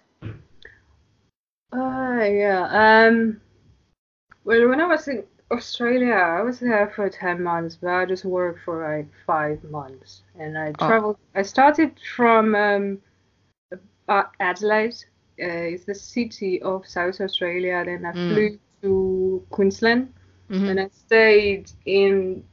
Uh, 1.73 2.23
yeah. 2.25 2.67
Um, 2.71 3.41
well, 4.45 4.69
when 4.69 4.81
I 4.81 4.87
was 4.87 5.09
in 5.09 5.25
Australia, 5.51 6.15
I 6.15 6.43
was 6.43 6.61
there 6.61 6.89
for 6.95 7.09
10 7.09 7.43
months, 7.43 7.77
but 7.77 7.91
I 7.91 8.05
just 8.07 8.25
worked 8.25 8.61
for 8.65 8.83
like 8.83 9.09
five 9.27 9.63
months. 9.65 10.23
And 10.39 10.59
I 10.59 10.73
Oh. 10.81 10.97
traveled, 10.97 11.19
I 11.35 11.43
started 11.43 11.99
from 12.17 12.55
um, 12.55 12.99
uh, 14.09 14.25
Adelaide, 14.41 14.95
uh, 15.41 15.67
it's 15.73 15.85
the 15.85 15.95
city 15.95 16.61
of 16.63 16.87
South 16.87 17.21
Australia. 17.21 17.83
Then 17.85 18.05
I 18.05 18.15
Mm. 18.15 18.25
flew 18.27 18.59
to 18.83 19.45
Queensland 19.51 20.13
Mhm. 20.51 20.77
and 20.77 20.81
I 20.81 20.89
stayed 20.89 21.71
in 21.87 22.45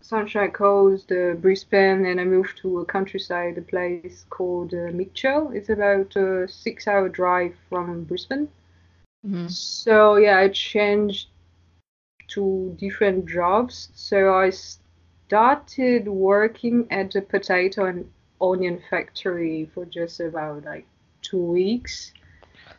Sunshine 0.00 0.50
Coast, 0.52 1.10
uh, 1.12 1.34
Brisbane, 1.34 2.06
and 2.06 2.20
I 2.20 2.24
moved 2.24 2.58
to 2.58 2.80
a 2.80 2.86
countryside, 2.86 3.58
a 3.58 3.62
place 3.62 4.24
called 4.30 4.74
uh, 4.74 4.90
Mitchell. 4.92 5.50
It's 5.52 5.68
about 5.70 6.16
a 6.16 6.48
six 6.48 6.86
hour 6.86 7.08
drive 7.08 7.54
from 7.68 8.04
Brisbane. 8.04 8.48
Mhm. 9.24 9.56
So 9.66 10.16
yeah, 10.16 10.38
I 10.38 10.48
changed 10.48 11.28
to 12.28 12.74
different 12.78 13.26
jobs. 13.28 13.90
So 13.94 14.34
I 14.34 14.50
started 14.50 16.08
working 16.08 16.86
at 16.90 17.14
a 17.14 17.22
potato 17.22 17.84
and 17.86 18.10
onion 18.40 18.80
factory 18.90 19.64
for 19.74 19.84
just 19.86 20.20
about 20.20 20.64
like 20.64 20.86
two 21.22 21.42
weeks. 21.42 22.12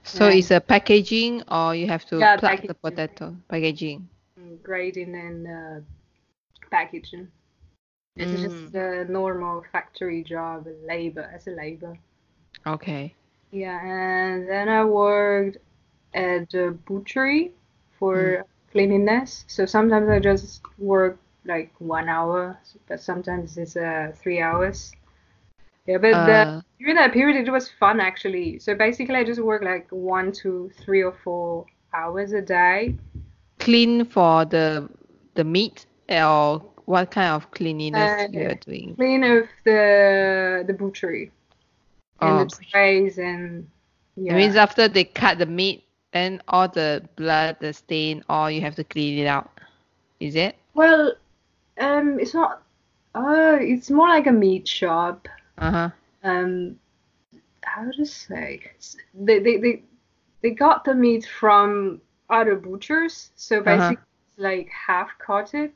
So 0.04 0.28
Yeah. 0.28 0.30
it's 0.30 0.52
a 0.52 0.60
packaging 0.62 1.44
or 1.50 1.76
you 1.76 1.88
have 1.88 2.06
to 2.08 2.26
Yeah, 2.26 2.38
pluck 2.38 2.66
the 2.66 2.74
potato 2.74 3.36
packaging. 3.50 4.10
mm, 4.40 4.62
Grading 4.64 5.16
and 5.16 5.48
uh, 5.48 5.80
packaging. 6.72 7.32
It's 8.18 8.32
Mm. 8.32 8.42
just 8.42 8.74
a 8.76 9.06
normal 9.06 9.64
factory 9.72 10.24
job, 10.24 10.68
labor 10.86 11.30
as 11.34 11.48
a 11.48 11.52
labor. 11.52 11.98
Okay. 12.66 13.16
Yeah, 13.52 13.80
and 13.84 14.48
then 14.48 14.70
I 14.70 14.84
worked 14.86 15.58
at 16.14 16.54
a 16.54 16.72
butchery 16.72 17.54
for 17.98 18.44
Mm. 18.44 18.57
Cleanliness. 18.78 19.46
So 19.48 19.66
sometimes 19.66 20.10
I 20.10 20.20
just 20.20 20.62
work 20.80 21.20
like 21.46 21.74
one 21.80 22.10
hour, 22.10 22.58
but 22.88 23.02
sometimes 23.02 23.58
it's 23.58 23.78
uh, 23.78 24.14
three 24.22 24.42
hours. 24.42 24.94
Yeah, 25.88 25.98
but 25.98 26.26
the, 26.26 26.48
Uh, 26.48 26.62
during 26.80 26.96
that 26.96 27.14
period 27.14 27.48
it 27.48 27.52
was 27.52 27.70
fun 27.70 28.00
actually. 28.00 28.60
So 28.60 28.76
basically 28.76 29.16
I 29.16 29.24
just 29.26 29.42
work 29.42 29.64
like 29.64 29.88
one 29.92 30.32
to 30.44 30.72
three 30.86 31.04
or 31.04 31.14
four 31.14 31.66
hours 31.94 32.34
a 32.34 32.42
day. 32.42 32.96
clean 33.60 34.06
for 34.06 34.46
the 34.46 34.90
the 35.36 35.44
meat 35.44 35.86
or 36.10 36.60
what 36.86 37.12
kind 37.12 37.30
of 37.34 37.52
cleanliness 37.52 38.14
Uh, 38.18 38.28
you 38.32 38.46
are 38.50 38.56
doing? 38.56 38.98
Clean 38.98 39.24
of 39.24 39.48
the 39.66 40.64
the 40.68 40.74
butchery 40.74 41.32
and 42.22 42.40
Oh, 42.40 42.40
the 42.40 42.46
trays 42.72 43.18
and 43.20 43.70
yeah. 44.16 44.30
It 44.30 44.34
means 44.36 44.56
after 44.56 44.88
they 44.88 45.06
cut 45.06 45.38
the 45.40 45.46
meat, 45.48 45.87
then 46.12 46.42
all 46.48 46.68
the 46.68 47.08
blood, 47.16 47.58
the 47.60 47.74
stain, 47.74 48.24
all 48.30 48.50
you 48.50 48.62
have 48.62 48.76
to 48.76 48.84
clean 48.84 49.18
it 49.20 49.28
out. 49.28 49.50
Is 50.20 50.36
it? 50.36 50.56
Well, 50.74 51.14
um, 51.80 52.20
it's 52.20 52.34
not. 52.34 52.64
Oh, 53.16 53.56
it's 53.60 53.90
more 53.90 54.08
like 54.10 54.28
a 54.28 54.32
meat 54.32 54.68
shop. 54.68 55.28
Uh 55.58 55.72
huh. 55.72 55.90
Um, 56.24 56.78
how 57.64 57.92
to 57.92 58.06
say? 58.06 58.72
They 59.14 59.40
they 59.40 59.58
they, 59.58 59.84
they 60.42 60.52
got 60.52 60.84
the 60.84 60.94
meat 60.96 61.26
from 61.26 62.02
other 62.30 62.56
butchers, 62.56 63.32
so 63.36 63.62
Uh-huh. 63.66 63.94
basically 63.94 64.06
it's 64.28 64.40
like 64.40 64.70
half 64.88 65.10
cutted. 65.20 65.72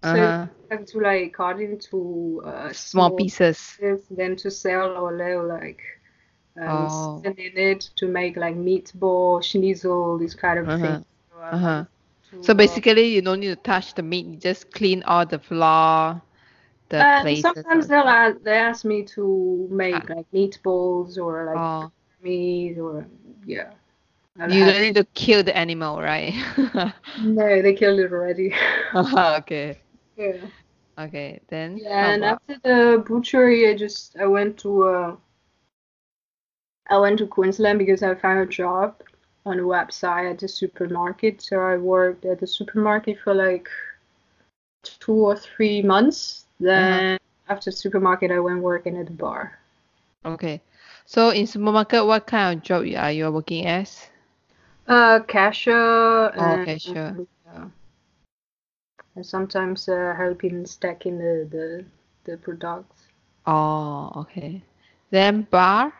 So 0.00 0.16
Uh 0.16 0.16
huh. 0.16 0.46
you 0.70 0.76
have 0.78 0.86
to 0.86 0.98
like 1.00 1.34
cut 1.34 1.60
into 1.60 2.42
uh, 2.44 2.72
Small 2.72 3.10
pieces. 3.10 3.78
pieces, 3.78 4.06
then 4.10 4.36
to 4.36 4.50
sell 4.50 4.96
or 4.96 5.16
like 5.46 5.80
um, 6.56 6.88
Oh. 6.88 7.24
season 7.24 7.34
in 7.38 7.56
it 7.58 7.80
to 7.96 8.06
make 8.08 8.36
like 8.36 8.54
meatball, 8.56 9.42
schnitzel, 9.42 10.18
this 10.18 10.34
kind 10.34 10.58
of 10.58 10.72
Uh-huh. 10.72 11.00
things. 11.00 11.04
So, 11.30 11.36
Uh 11.50 11.58
huh. 11.58 11.84
So 12.40 12.54
uh, 12.54 12.54
basically, 12.54 13.06
you 13.14 13.22
don't 13.22 13.40
need 13.40 13.48
to 13.48 13.56
touch 13.56 13.94
the 13.94 14.02
meat. 14.02 14.26
You 14.26 14.36
just 14.36 14.72
clean 14.72 15.02
all 15.04 15.26
the 15.26 15.38
flour, 15.38 16.22
the 16.88 17.06
And 17.16 17.16
places. 17.16 17.64
sometimes 17.64 17.88
they'll 17.88 18.02
ask, 18.08 18.40
they 18.42 18.56
ask 18.56 18.84
me 18.84 19.04
to 19.16 19.68
make 19.70 20.08
like 20.08 20.26
meatballs 20.32 21.16
or 21.18 21.44
like 21.44 21.64
Oh, 21.64 21.90
meat 22.20 22.78
or 22.78 23.06
yeah. 23.46 23.72
I'll 24.40 24.50
you 24.50 24.64
don't 24.64 24.80
need 24.80 24.94
to 24.94 25.04
kill 25.14 25.42
the 25.42 25.56
animal, 25.56 26.00
right? 26.00 26.32
No, 27.16 27.62
they 27.62 27.74
killed 27.74 27.98
it 28.00 28.12
already. 28.12 28.54
Uh-huh, 28.94 29.36
okay. 29.40 29.78
yeah. 30.16 30.48
Okay, 30.98 31.40
then. 31.48 31.82
Yeah, 31.82 32.12
and 32.14 32.22
about- 32.22 32.24
after 32.24 32.58
the 32.62 33.02
butchery, 33.06 33.68
I 33.68 33.74
just 33.76 34.16
I 34.16 34.26
went 34.26 34.58
to 34.60 34.84
uh, 34.88 35.16
I 36.90 36.98
went 36.98 37.18
to 37.18 37.26
Queensland 37.26 37.78
because 37.78 38.02
I 38.02 38.14
found 38.16 38.40
a 38.40 38.46
job 38.46 38.96
on 39.46 39.60
a 39.60 39.62
website 39.62 40.30
at 40.30 40.38
the 40.40 40.48
supermarket. 40.48 41.40
So 41.40 41.60
I 41.60 41.76
worked 41.76 42.24
at 42.24 42.40
the 42.40 42.46
supermarket 42.46 43.18
for 43.22 43.32
like 43.32 43.68
two 44.82 45.12
or 45.12 45.36
three 45.36 45.82
months. 45.82 46.46
Then 46.58 47.18
after 47.48 47.70
supermarket, 47.70 48.32
I 48.32 48.40
went 48.40 48.60
working 48.60 48.96
at 48.98 49.06
the 49.06 49.12
bar. 49.12 49.58
Okay. 50.24 50.60
So 51.06 51.30
in 51.30 51.46
supermarket, 51.46 52.04
what 52.04 52.26
kind 52.26 52.58
of 52.58 52.62
job 52.62 52.84
are 52.96 53.12
you 53.12 53.30
working 53.30 53.66
as? 53.66 54.08
Uh, 54.86 55.20
cashier. 55.20 56.28
and, 56.36 56.66
cashier. 56.66 57.26
yeah. 57.46 57.68
And 59.14 59.24
sometimes 59.24 59.88
uh, 59.88 60.14
helping 60.16 60.66
stacking 60.66 61.18
the, 61.18 61.48
the 61.50 61.84
the 62.24 62.36
products. 62.36 63.06
Oh, 63.46 64.12
okay. 64.16 64.62
Then 65.10 65.42
bar 65.50 65.92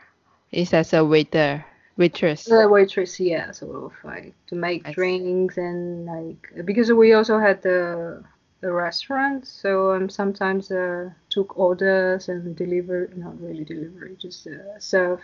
is 0.52 0.72
as 0.72 0.92
a 0.92 1.04
waiter, 1.04 1.64
waitress. 1.96 2.48
The 2.48 2.68
waitress, 2.68 3.18
yeah, 3.20 3.50
sort 3.52 3.76
of 3.76 3.92
like 4.04 4.34
to 4.46 4.54
make 4.54 4.84
I 4.84 4.94
see. 4.94 4.96
drinks 4.96 5.56
and 5.58 6.06
like 6.06 6.52
because 6.64 6.92
we 6.92 7.12
also 7.12 7.38
had 7.38 7.62
the 7.62 8.24
the 8.60 8.72
restaurant, 8.72 9.46
so 9.46 9.92
um 9.94 10.08
sometimes 10.08 10.70
uh 10.70 11.10
took 11.30 11.58
orders 11.58 12.28
and 12.28 12.56
deliver, 12.56 13.08
not 13.16 13.40
really 13.40 13.64
delivery, 13.64 14.16
just 14.18 14.46
uh, 14.46 14.78
serve 14.78 15.20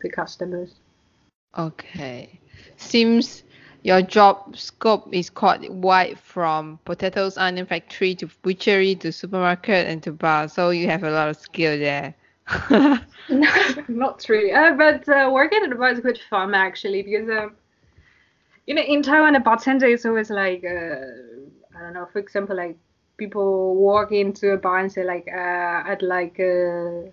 the 0.00 0.08
customers. 0.10 0.74
Okay. 1.58 2.40
Seems 2.76 3.42
your 3.82 4.02
job 4.02 4.56
scope 4.56 5.12
is 5.12 5.30
quite 5.30 5.70
wide 5.72 6.18
from 6.18 6.78
potatoes 6.84 7.36
onion 7.36 7.66
factory 7.66 8.14
to 8.16 8.26
butchery 8.42 8.94
to 8.96 9.12
supermarket 9.12 9.86
and 9.86 10.02
to 10.02 10.12
bar. 10.12 10.48
So 10.48 10.70
you 10.70 10.86
have 10.88 11.02
a 11.04 11.10
lot 11.10 11.28
of 11.28 11.36
skill 11.36 11.78
there. 11.78 12.14
No, 13.28 13.48
not 13.88 14.28
really. 14.28 14.52
Uh, 14.52 14.74
but 14.74 15.08
uh, 15.08 15.30
working 15.32 15.62
at 15.62 15.70
the 15.70 15.76
bar 15.76 15.90
is 15.90 16.00
good 16.00 16.18
fun 16.30 16.54
actually 16.54 17.02
because 17.02 17.28
um, 17.28 17.56
you 18.66 18.74
know 18.74 18.82
in 18.82 19.02
Taiwan 19.02 19.34
a 19.36 19.40
bartender 19.40 19.86
is 19.86 20.04
always 20.06 20.30
like 20.30 20.64
uh, 20.64 21.06
I 21.76 21.80
don't 21.80 21.94
know. 21.94 22.06
For 22.12 22.18
example, 22.18 22.56
like 22.56 22.76
people 23.16 23.74
walk 23.76 24.12
into 24.12 24.52
a 24.52 24.56
bar 24.56 24.78
and 24.78 24.92
say 24.92 25.04
like 25.04 25.28
uh, 25.32 25.82
I'd 25.86 26.02
like 26.02 26.38
uh, 26.40 27.08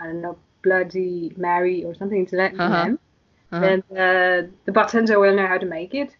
I 0.00 0.04
don't 0.06 0.20
know 0.22 0.38
Bloody 0.62 1.32
Mary 1.36 1.84
or 1.84 1.94
something 1.94 2.26
to 2.26 2.36
that 2.36 2.54
Uh-huh. 2.58 2.68
name. 2.68 2.98
Uh-huh. 3.52 3.60
Then 3.60 3.82
uh, 3.92 4.48
the 4.64 4.72
bartender 4.72 5.18
will 5.20 5.34
know 5.36 5.46
how 5.46 5.58
to 5.58 5.66
make 5.66 5.94
it. 5.94 6.16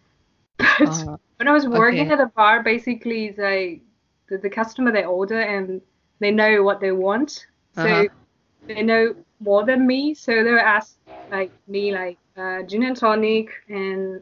But 0.79 1.05
Uh-huh. 1.05 1.17
when 1.37 1.47
I 1.47 1.53
was 1.53 1.67
working 1.67 2.09
Okay. 2.09 2.11
at 2.11 2.19
a 2.21 2.27
bar, 2.27 2.63
basically 2.63 3.27
it's 3.27 3.37
like 3.39 3.81
the, 4.29 4.37
the 4.37 4.49
customer 4.49 4.91
they 4.91 5.05
order 5.05 5.39
and 5.41 5.81
they 6.19 6.31
know 6.31 6.63
what 6.63 6.79
they 6.81 6.91
want. 6.91 7.45
So 7.73 7.89
Uh-huh. 7.89 8.05
They 8.67 8.81
know 8.81 9.15
more 9.39 9.65
than 9.65 9.87
me. 9.87 10.13
So 10.13 10.43
they 10.43 10.51
will 10.51 10.59
ask 10.59 10.97
like 11.29 11.51
me 11.67 11.93
like 11.93 12.17
uh, 12.37 12.63
gin 12.63 12.83
and 12.83 12.95
tonic 12.95 13.49
and 13.69 14.21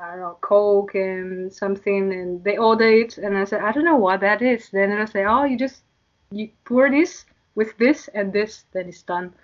I 0.00 0.10
don't 0.12 0.20
know 0.20 0.38
Coke 0.40 0.94
and 0.94 1.52
something, 1.52 2.12
and 2.12 2.42
they 2.42 2.56
order 2.56 2.88
it, 2.88 3.18
and 3.18 3.36
I 3.36 3.44
said 3.44 3.60
I 3.60 3.70
don't 3.72 3.84
know 3.84 3.96
what 3.96 4.20
that 4.20 4.40
is. 4.40 4.70
Then 4.70 4.90
they'll 4.90 5.06
say, 5.06 5.26
oh, 5.26 5.44
you 5.44 5.58
just 5.58 5.82
you 6.30 6.48
pour 6.64 6.90
this 6.90 7.26
with 7.54 7.76
this 7.76 8.08
and 8.14 8.32
this, 8.32 8.64
then 8.72 8.88
it's 8.88 9.02
done. 9.02 9.34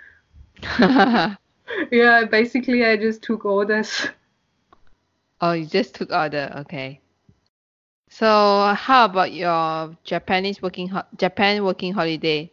Yeah, 1.91 2.25
basically 2.25 2.85
I 2.85 2.97
just 2.97 3.23
took 3.23 3.45
orders. 3.45 4.07
Oh, 5.41 5.53
you 5.53 5.67
just 5.67 5.95
took 5.95 6.13
order. 6.13 6.53
Okay. 6.59 7.01
So 8.09 8.73
how 8.79 9.05
about 9.05 9.33
your 9.33 9.97
Japanese 10.05 10.63
working 10.63 10.89
ho- 10.89 11.05
Japan 11.17 11.65
working 11.65 11.93
holiday? 11.93 12.51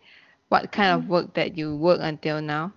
What 0.50 0.72
kind 0.72 0.92
of 0.92 1.10
work 1.10 1.34
that 1.34 1.58
you 1.58 1.76
work 1.76 2.00
until 2.02 2.42
now? 2.42 2.74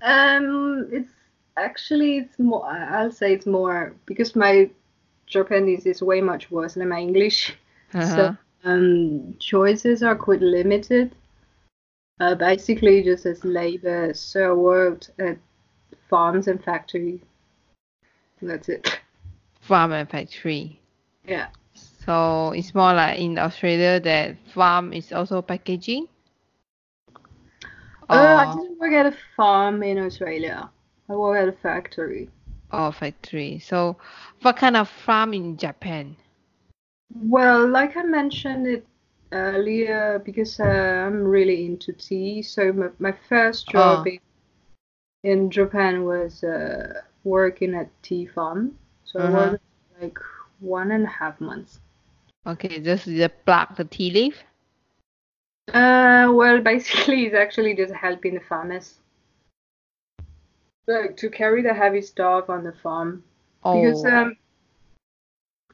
Um, 0.00 0.88
it's 0.92 1.10
actually 1.56 2.18
it's 2.18 2.38
more. 2.38 2.66
I'll 2.66 3.12
say 3.12 3.34
it's 3.34 3.46
more 3.46 3.94
because 4.06 4.34
my 4.36 4.70
Japanese 5.26 5.86
is 5.86 6.02
way 6.02 6.20
much 6.20 6.50
worse 6.50 6.74
than 6.74 6.88
my 6.88 7.00
English. 7.00 7.56
Uh-huh. 7.94 8.16
So 8.16 8.36
um, 8.64 9.36
choices 9.38 10.02
are 10.02 10.16
quite 10.16 10.40
limited. 10.40 11.14
Uh, 12.18 12.34
basically 12.34 13.04
just 13.04 13.24
as 13.24 13.44
labor. 13.44 14.12
So 14.14 14.50
I 14.50 14.52
worked 14.52 15.10
at 15.20 15.38
farms 16.10 16.48
and 16.48 16.62
factory. 16.62 17.20
That's 18.42 18.68
it. 18.68 19.00
Farm 19.60 19.92
and 19.92 20.08
factory. 20.08 20.80
Yeah. 21.24 21.48
So 22.04 22.52
it's 22.54 22.74
more 22.74 22.92
like 22.94 23.18
in 23.18 23.38
Australia 23.38 24.00
that 24.00 24.36
farm 24.52 24.92
is 24.92 25.12
also 25.12 25.40
packaging. 25.40 26.08
Uh, 28.08 28.14
I 28.14 28.46
didn't 28.46 28.78
work 28.78 28.92
at 28.92 29.06
a 29.06 29.16
farm 29.36 29.82
in 29.82 29.98
Australia. 29.98 30.70
I 31.08 31.14
work 31.16 31.38
at 31.42 31.48
a 31.48 31.52
factory. 31.52 32.30
or 32.72 32.92
factory. 32.92 33.58
So 33.58 33.96
what 34.42 34.56
kind 34.56 34.76
of 34.76 34.88
farm 34.88 35.32
in 35.32 35.56
Japan? 35.56 36.16
Well, 37.28 37.66
like 37.68 37.96
I 37.96 38.02
mentioned 38.02 38.66
it 38.66 38.86
earlier, 39.32 40.18
because 40.18 40.60
uh, 40.60 40.64
I'm 41.06 41.24
really 41.24 41.64
into 41.66 41.92
tea, 41.92 42.42
so 42.42 42.72
my, 42.72 42.88
my 42.98 43.12
first 43.12 43.68
job 43.68 44.06
Oh. 44.06 44.06
in, 44.06 44.18
in 45.22 45.50
Japan 45.50 46.04
was 46.04 46.44
uh, 46.44 47.02
working 47.24 47.74
at 47.74 47.90
tea 48.02 48.26
farm. 48.26 48.78
So 49.04 49.20
I 49.20 49.24
Uh-huh. 49.24 49.50
worked 49.50 49.62
like 50.00 50.18
one 50.60 50.90
and 50.92 51.04
a 51.04 51.08
half 51.08 51.40
months. 51.40 51.80
Okay, 52.46 52.80
just 52.80 53.04
the 53.06 53.28
pluck 53.28 53.76
the 53.76 53.84
tea 53.84 54.10
leaf. 54.10 54.44
Uh, 55.72 56.30
well, 56.32 56.60
basically, 56.72 57.26
it's 57.26 57.34
actually 57.34 57.74
just 57.74 57.94
helping 57.94 58.34
the 58.34 58.40
farmers. 58.40 58.94
Like 60.86 61.16
to 61.16 61.30
carry 61.30 61.62
the 61.62 61.72
heavy 61.72 62.02
stuff 62.02 62.50
on 62.50 62.62
the 62.64 62.72
farm. 62.82 63.24
Because 63.62 64.04
Oh, 64.04 64.10
um, 64.10 64.36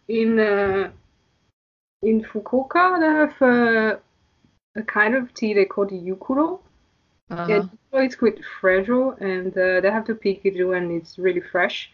in 0.07 0.39
uh, 0.39 0.91
in 2.03 2.23
Fukuoka, 2.23 3.01
they 3.01 3.07
have 3.07 3.43
uh, 3.43 3.97
a 4.77 4.83
kind 4.83 5.15
of 5.17 5.35
tea 5.35 5.55
they 5.55 5.65
call 5.65 5.87
the 5.87 5.99
gyokuro. 5.99 6.61
uh-huh. 7.31 7.53
And 7.53 7.71
it's 8.05 8.15
quite 8.15 8.41
fragile, 8.61 9.13
and 9.21 9.57
uh, 9.59 9.81
they 9.81 9.91
have 9.91 10.05
to 10.07 10.15
pick 10.15 10.45
it 10.45 10.65
when 10.65 10.91
it's 10.93 11.19
really 11.19 11.41
fresh. 11.41 11.91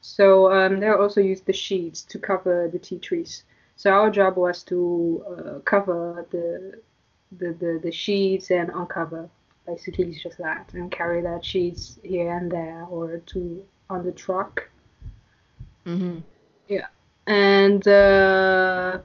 So 0.00 0.52
um, 0.52 0.80
they 0.80 0.88
also 0.88 1.20
use 1.20 1.40
the 1.40 1.52
sheets 1.52 2.02
to 2.02 2.18
cover 2.18 2.68
the 2.68 2.78
tea 2.78 2.98
trees. 2.98 3.44
So 3.76 3.90
our 3.90 4.10
job 4.10 4.36
was 4.36 4.62
to 4.64 5.24
uh, 5.28 5.58
cover 5.60 6.26
the, 6.30 6.80
the 7.32 7.52
the 7.52 7.80
the 7.82 7.92
sheets 7.92 8.50
and 8.50 8.70
uncover. 8.70 9.28
Basically, 9.66 10.10
it's 10.10 10.22
just 10.22 10.38
that, 10.38 10.70
and 10.74 10.90
carry 10.90 11.22
that 11.22 11.44
sheets 11.44 11.98
here 12.02 12.30
and 12.36 12.50
there, 12.50 12.86
or 12.88 13.18
to 13.26 13.64
on 13.90 14.04
the 14.04 14.12
truck. 14.12 14.68
Mm-hmm. 15.84 16.20
And 17.26 17.86
uh, 17.88 18.98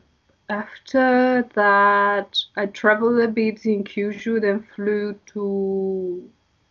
after 0.50 1.48
that, 1.56 2.38
I 2.56 2.66
traveled 2.68 3.20
a 3.20 3.28
bit 3.28 3.66
in 3.66 3.84
Kyushu, 3.84 4.42
then 4.42 4.66
flew 4.76 5.16
to 5.28 6.30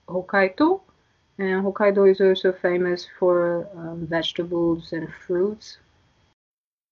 Hokkaido. 0.08 0.80
And 1.38 1.64
Hokkaido 1.64 2.10
is 2.10 2.20
also 2.20 2.52
famous 2.52 3.08
for 3.18 3.66
um, 3.76 4.06
vegetables 4.06 4.92
and 4.92 5.12
fruits. 5.26 5.78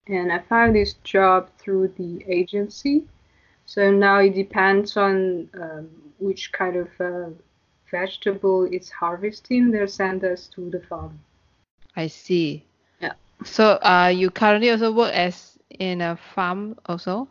And 0.09 0.33
I 0.33 0.38
found 0.40 0.75
this 0.75 0.94
job 1.05 1.51
through 1.59 1.88
the 1.99 2.25
agency. 2.27 3.05
So 3.68 3.90
now 3.90 4.20
it 4.20 4.35
depends 4.35 4.96
on 4.96 5.50
um, 5.52 5.90
which 6.18 6.52
kind 6.52 6.76
of 6.76 6.88
uh, 6.98 7.28
vegetable 7.90 8.64
it's 8.64 8.88
harvesting. 8.88 9.70
They'll 9.70 9.87
send 9.87 10.24
us 10.24 10.48
to 10.54 10.70
the 10.70 10.81
farm. 10.81 11.20
I 11.94 12.07
see. 12.07 12.64
Yeah. 12.98 13.12
So, 13.44 13.72
uh, 13.83 14.11
you 14.14 14.31
currently 14.31 14.70
also 14.70 14.90
work 14.90 15.12
as 15.12 15.59
in 15.68 16.00
a 16.00 16.16
farm 16.16 16.78
also? 16.87 17.28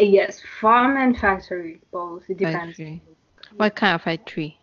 Yes, 0.00 0.40
farm 0.40 0.96
and 0.96 1.18
factory, 1.18 1.82
both. 1.90 2.22
It 2.30 2.38
depends. 2.38 2.78
Factory. 2.78 3.02
What 3.54 3.76
kind 3.76 3.94
of 3.94 4.00
factory? 4.00 4.58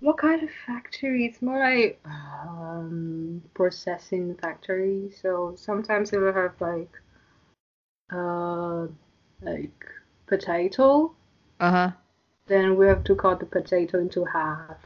What 0.00 0.18
kind 0.18 0.42
of 0.42 0.50
factory? 0.66 1.26
It's 1.26 1.40
more 1.40 1.60
like 1.60 2.00
um, 2.04 3.40
processing 3.54 4.34
factory. 4.34 5.12
So 5.22 5.54
sometimes 5.56 6.12
it 6.12 6.18
will 6.18 6.32
have 6.32 6.60
like 6.60 6.90
uh 8.12 8.88
like 9.42 9.84
potato. 10.26 11.14
Uh-huh. 11.60 11.90
Then 12.46 12.76
we 12.76 12.86
have 12.86 13.04
to 13.04 13.14
cut 13.14 13.40
the 13.40 13.46
potato 13.46 13.98
into 14.00 14.24
half 14.24 14.76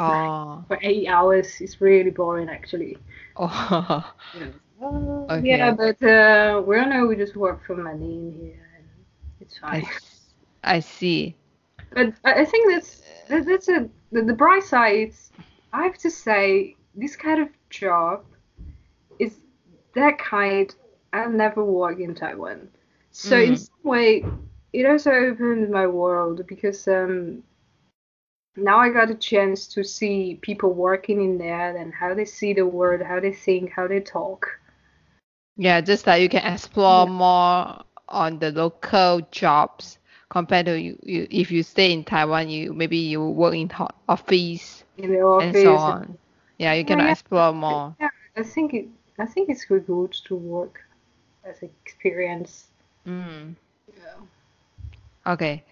Oh. 0.00 0.64
for 0.68 0.78
eight 0.82 1.08
hours. 1.08 1.60
It's 1.60 1.80
really 1.80 2.10
boring 2.10 2.48
actually. 2.48 2.96
Oh. 4.80 5.26
Uh, 5.28 5.40
Yeah, 5.42 5.72
but 5.72 6.00
uh, 6.02 6.62
we 6.64 6.76
don't 6.76 6.88
know. 6.90 7.06
We 7.06 7.16
just 7.16 7.34
work 7.36 7.64
for 7.66 7.74
money 7.76 8.12
in 8.18 8.32
here, 8.40 8.68
and 8.76 8.86
it's 9.40 9.58
I, 9.62 9.80
fine. 9.80 9.90
s- 9.90 10.34
I 10.62 10.78
see. 10.80 11.34
But 11.92 12.14
I 12.24 12.42
I 12.42 12.44
think 12.44 12.70
that's 12.70 13.02
that's 13.28 13.68
a 13.68 13.88
the, 14.12 14.22
the 14.22 14.32
bright 14.34 14.62
side. 14.62 15.14
I 15.72 15.82
have 15.82 15.98
to 15.98 16.10
say, 16.10 16.76
this 16.94 17.16
kind 17.16 17.40
of 17.42 17.48
job 17.70 18.24
is 19.18 19.34
that 19.94 20.18
kind. 20.18 20.72
I'll 21.12 21.30
never 21.30 21.64
work 21.64 21.98
in 21.98 22.14
Taiwan. 22.14 22.68
So 23.18 23.36
in 23.38 23.56
Mm. 23.56 23.58
some 23.58 23.82
way, 23.82 24.24
it 24.72 24.86
also 24.86 25.10
opened 25.10 25.70
my 25.70 25.86
world 25.86 26.46
because 26.46 26.86
um, 26.88 27.42
now 28.56 28.78
I 28.78 28.90
got 28.90 29.10
a 29.10 29.14
chance 29.14 29.66
to 29.68 29.82
see 29.84 30.38
people 30.40 30.72
working 30.72 31.22
in 31.22 31.38
there 31.38 31.76
and 31.76 31.92
how 31.94 32.14
they 32.14 32.24
see 32.24 32.52
the 32.54 32.66
world, 32.66 33.02
how 33.02 33.20
they 33.20 33.32
think, 33.32 33.72
how 33.72 33.86
they 33.88 34.00
talk. 34.00 34.60
Yeah, 35.56 35.80
just 35.80 36.04
that 36.06 36.16
you 36.20 36.28
can 36.28 36.44
explore 36.52 37.06
Yeah. 37.06 37.08
more 37.08 37.82
on 38.08 38.38
the 38.38 38.50
local 38.52 39.20
jobs 39.30 39.98
compared 40.30 40.66
to 40.66 40.80
you, 40.80 40.98
you 41.02 41.26
if 41.30 41.50
you 41.50 41.62
stay 41.62 41.92
in 41.92 42.04
Taiwan, 42.04 42.48
you 42.48 42.72
maybe 42.72 42.96
you 42.96 43.22
work 43.24 43.54
in 43.54 43.68
ho- 43.68 43.88
office 44.08 44.84
in 44.96 45.12
the 45.12 45.20
and 45.38 45.56
so 45.56 45.76
office. 45.76 45.76
on. 45.76 46.18
Yeah, 46.58 46.72
you 46.74 46.84
Yeah, 46.84 46.86
cannot 46.86 47.08
yeah. 47.08 47.12
explore 47.12 47.52
more. 47.52 47.96
Yeah, 48.00 48.08
I 48.36 48.42
think 48.42 48.74
it. 48.74 48.88
I 49.18 49.26
think 49.26 49.48
it's 49.48 49.64
good 49.64 49.86
good 49.86 50.12
to 50.26 50.36
work 50.36 50.80
as 51.44 51.62
an 51.62 51.70
experience. 51.84 52.67
Mm. 53.08 53.56
Yeah. 53.96 55.32
Okay. 55.32 55.64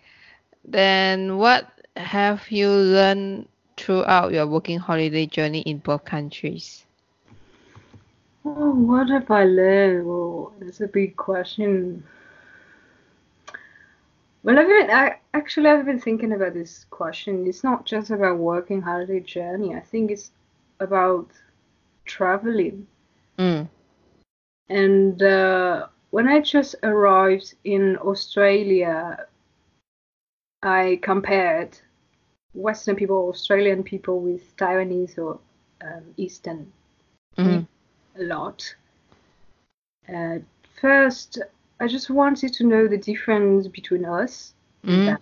Then 0.65 1.37
what 1.37 1.69
have 1.97 2.51
you 2.51 2.69
learned 2.71 3.49
throughout 3.77 4.33
your 4.33 4.47
working 4.47 4.79
holiday 4.79 5.27
journey 5.27 5.61
in 5.61 5.79
both 5.79 6.05
countries? 6.05 6.87
Oh, 8.45 8.71
what 8.71 9.11
have 9.11 9.31
I 9.31 9.45
learned? 9.45 10.07
Well, 10.07 10.53
that's 10.61 10.81
a 10.81 10.89
big 10.89 11.17
question. 11.17 12.05
Well, 14.43 14.59
I've 14.59 14.69
been 14.69 14.91
I, 14.91 15.19
actually 15.35 15.69
I've 15.71 15.85
been 15.85 16.01
thinking 16.01 16.33
about 16.33 16.55
this 16.55 16.87
question. 16.91 17.47
It's 17.47 17.65
not 17.65 17.85
just 17.85 18.11
about 18.11 18.39
working 18.39 18.81
holiday 18.81 19.21
journey. 19.21 19.75
I 19.75 19.81
think 19.81 20.11
it's 20.11 20.31
about 20.81 21.29
traveling. 22.07 22.87
Mm. 23.39 23.69
And 24.69 25.23
uh, 25.23 25.89
when 26.11 26.29
I 26.29 26.41
just 26.41 26.75
arrived 26.83 27.55
in 27.65 27.97
Australia, 27.99 29.27
I 30.63 30.99
compared 31.03 31.79
Western 32.55 32.97
people, 32.97 33.29
Australian 33.29 33.83
people 33.83 34.21
with 34.21 34.57
Taiwanese 34.57 35.19
or 35.19 35.39
um, 35.83 36.15
Eastern 36.17 36.73
Mhm. 37.39 37.67
a 38.17 38.23
lot. 38.23 38.75
At 40.09 40.43
first, 40.81 41.39
I 41.81 41.87
just 41.87 42.09
wanted 42.11 42.53
to 42.55 42.65
know 42.65 42.89
the 42.89 42.97
difference 42.97 43.69
between 43.69 44.05
us 44.05 44.55
and 44.83 45.09
Mhm. 45.09 45.19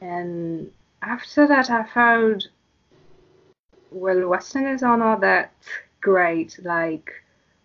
And 0.00 0.72
after 1.02 1.46
that, 1.46 1.70
I 1.70 1.82
found, 1.84 2.48
well, 3.90 4.28
Westerners 4.28 4.82
are 4.82 4.96
not 4.98 5.20
that 5.20 5.52
great 6.00 6.58
like 6.62 7.10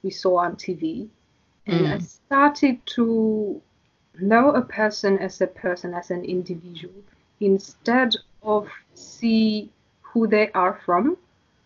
we 0.04 0.12
saw 0.12 0.38
on 0.38 0.56
TV. 0.56 1.10
And 1.67 1.88
I 1.88 1.97
Mm. 1.97 2.02
started 2.02 2.86
to 2.97 3.62
know 4.19 4.52
a 4.52 4.62
person 4.62 5.17
as 5.19 5.41
a 5.41 5.47
person, 5.47 5.93
as 5.93 6.12
an 6.12 6.24
individual, 6.26 6.93
instead 7.39 8.15
of 8.43 8.67
see 8.93 9.71
who 10.02 10.28
they 10.28 10.52
are 10.52 10.80
from. 10.86 11.17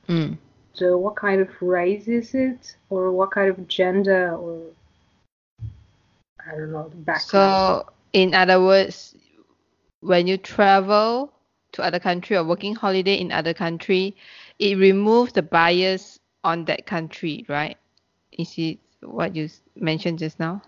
Mm. 0.07 0.37
So 0.73 0.97
what 0.97 1.15
kind 1.15 1.41
of 1.41 1.49
race 1.61 2.07
is 2.07 2.33
it, 2.35 2.75
or 2.89 3.11
what 3.11 3.31
kind 3.31 3.49
of 3.49 3.67
gender, 3.67 4.35
or 4.35 4.71
I 6.45 6.51
don't 6.55 6.71
know 6.71 6.87
the 6.89 6.95
background. 6.97 7.21
So, 7.21 7.85
in 8.13 8.33
other 8.33 8.61
words, 8.61 9.15
when 10.01 10.27
you 10.27 10.37
travel 10.37 11.31
to 11.73 11.83
other 11.83 11.99
country 11.99 12.35
or 12.37 12.43
working 12.43 12.75
holiday 12.75 13.15
in 13.15 13.31
other 13.31 13.53
country, 13.53 14.15
it 14.59 14.77
removes 14.77 15.33
the 15.33 15.41
bias 15.41 16.19
on 16.43 16.65
that 16.65 16.85
country, 16.85 17.45
right? 17.47 17.77
Is 18.31 18.53
it 18.57 18.79
what 19.05 19.35
you 19.35 19.49
mentioned 19.75 20.19
just 20.19 20.39
now? 20.39 20.61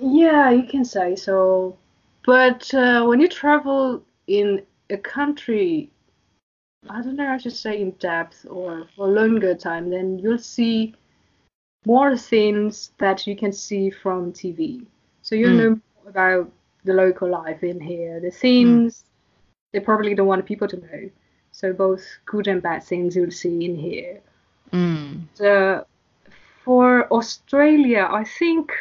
Yeah, 0.00 0.50
you 0.50 0.64
can 0.64 0.84
say 0.84 1.16
so. 1.16 1.76
But 2.24 2.72
uh, 2.74 3.04
when 3.04 3.20
you 3.20 3.28
travel 3.28 4.02
in 4.26 4.62
a 4.90 4.96
country, 4.96 5.90
I 6.88 7.02
don't 7.02 7.16
know 7.16 7.28
I 7.28 7.38
should 7.38 7.52
say 7.52 7.80
in 7.80 7.92
depth 7.92 8.46
or 8.48 8.86
for 8.96 9.08
longer 9.08 9.54
time, 9.54 9.90
then 9.90 10.18
you'll 10.18 10.38
see 10.38 10.94
more 11.86 12.16
things 12.16 12.92
that 12.98 13.26
you 13.26 13.36
can 13.36 13.52
see 13.52 13.90
from 13.90 14.32
TV. 14.32 14.86
So 15.22 15.34
you'll 15.34 15.52
Mm. 15.52 15.56
know 15.56 15.70
more 15.70 16.08
about 16.08 16.52
the 16.84 16.94
local 16.94 17.28
life 17.28 17.62
in 17.62 17.80
here, 17.80 18.20
the 18.20 18.30
things 18.30 19.04
they 19.72 19.80
probably 19.80 20.14
don't 20.14 20.26
want 20.26 20.46
people 20.46 20.68
to 20.68 20.76
know. 20.76 21.10
So 21.52 21.72
both 21.72 22.04
good 22.26 22.46
and 22.48 22.62
bad 22.62 22.82
things 22.84 23.16
you'll 23.16 23.30
see 23.30 23.64
in 23.64 23.76
here. 23.76 24.20
Mm. 24.72 25.26
Uh, 25.40 25.84
for 26.64 27.12
Australia, 27.12 28.08
I 28.10 28.24
think 28.24 28.72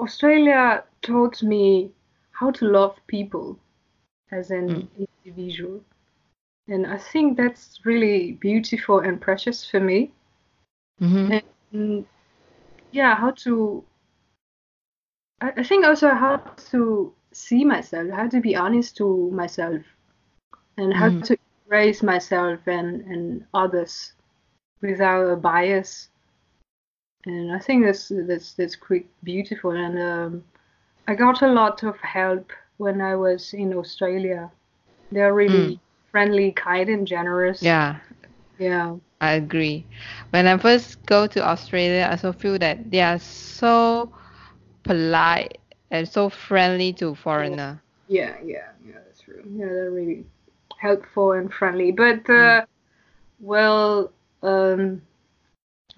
Australia 0.00 0.84
taught 1.02 1.42
me 1.42 1.92
how 2.32 2.50
to 2.50 2.64
love 2.66 2.96
people 3.06 3.58
as 4.32 4.50
an 4.50 4.88
individual. 5.24 5.80
And 6.68 6.86
I 6.86 6.98
think 6.98 7.36
that's 7.36 7.80
really 7.84 8.32
beautiful 8.32 9.00
and 9.00 9.20
precious 9.20 9.68
for 9.68 9.80
me. 9.80 10.12
Mhm. 11.00 11.42
And 11.72 12.06
yeah, 12.92 13.14
how 13.14 13.32
to, 13.44 13.84
I, 15.40 15.52
I 15.56 15.64
think 15.64 15.84
also 15.84 16.10
how 16.10 16.36
to 16.70 17.12
see 17.32 17.64
myself, 17.64 18.10
how 18.10 18.28
to 18.28 18.40
be 18.40 18.56
honest 18.56 18.96
to 18.98 19.30
myself, 19.30 19.82
and 20.76 20.94
how 20.94 21.10
Mhm. 21.10 21.24
to 21.26 21.36
embrace 21.64 22.02
myself 22.02 22.60
and, 22.66 23.02
and 23.02 23.46
others 23.52 24.12
without 24.80 25.30
a 25.30 25.36
bias. 25.36 26.09
And 27.26 27.52
I 27.52 27.58
think 27.58 27.84
that's 27.84 28.10
that's 28.10 28.54
that's 28.54 28.76
quite 28.76 29.06
beautiful. 29.22 29.72
And 29.72 29.98
um, 29.98 30.44
I 31.06 31.14
got 31.14 31.42
a 31.42 31.52
lot 31.52 31.82
of 31.82 31.96
help 32.00 32.52
when 32.78 33.00
I 33.00 33.14
was 33.16 33.52
in 33.52 33.74
Australia. 33.74 34.50
They're 35.12 35.34
really 35.34 35.80
friendly, 36.10 36.52
kind, 36.52 36.88
and 36.88 37.06
generous. 37.06 37.62
Yeah, 37.62 37.96
Yeah. 38.58 38.96
I 39.20 39.32
agree. 39.32 39.84
When 40.30 40.46
I 40.46 40.56
first 40.56 41.04
go 41.06 41.26
to 41.26 41.46
Australia, 41.46 42.06
I 42.08 42.12
also 42.12 42.32
feel 42.32 42.58
that 42.58 42.90
they 42.90 43.00
are 43.00 43.18
so 43.18 44.12
polite 44.82 45.58
and 45.90 46.08
so 46.08 46.28
friendly 46.28 46.92
to 46.94 47.14
foreigner. 47.14 47.82
Yeah, 48.08 48.36
yeah, 48.44 48.68
yeah, 48.86 48.98
that's 49.06 49.20
true. 49.20 49.42
Yeah, 49.56 49.66
they're 49.66 49.90
really 49.90 50.24
helpful 50.78 51.32
and 51.32 51.52
friendly. 51.52 51.92
But 51.92 52.28
uh, 52.30 52.64
well, 53.40 54.12
um, 54.42 55.02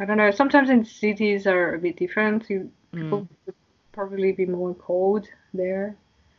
I 0.01 0.05
don't 0.05 0.17
know. 0.17 0.31
Sometimes 0.31 0.71
in 0.71 0.85
cities 0.85 1.47
are 1.47 1.75
a 1.75 1.79
bit 1.79 1.97
different. 1.97 2.49
You, 2.49 2.71
people 2.93 3.23
Mm. 3.23 3.29
would 3.47 3.55
probably 3.93 4.33
be 4.33 4.47
more 4.47 4.75
cold 4.75 5.29
there. 5.55 5.97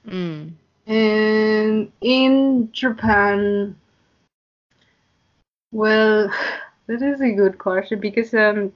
Mm. 0.08 0.54
And 0.88 1.92
in 2.02 2.70
Japan, 2.72 3.76
well, 5.72 6.30
that 6.88 7.02
is 7.02 7.22
a 7.22 7.32
good 7.32 7.58
question 7.58 8.00
because 8.00 8.34
um, 8.34 8.74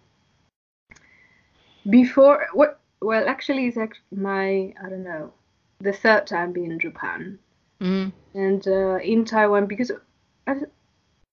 before 1.90 2.48
what? 2.54 2.80
Well, 3.02 3.28
actually, 3.28 3.68
it's 3.68 3.78
act 3.78 4.00
my 4.12 4.74
I 4.84 4.90
don't 4.90 5.04
know, 5.04 5.32
the 5.80 5.94
third 5.94 6.28
time 6.28 6.52
being 6.52 6.72
in 6.72 6.80
Japan. 6.80 7.40
Mm. 7.80 8.12
and 8.34 8.68
uh, 8.68 8.98
in 9.04 9.24
Taiwan 9.24 9.68
because 9.68 9.92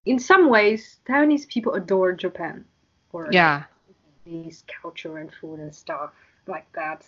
in 0.04 0.18
some 0.18 0.50
ways 0.50 0.98
Taiwanese 1.08 1.48
people 1.48 1.72
adore 1.72 2.12
Japan 2.12 2.66
or 3.14 3.30
Yeah. 3.32 3.64
these 4.24 4.64
culture 4.82 5.18
and 5.18 5.32
food 5.32 5.60
and 5.60 5.74
stuff 5.74 6.12
like 6.46 6.66
that. 6.74 7.04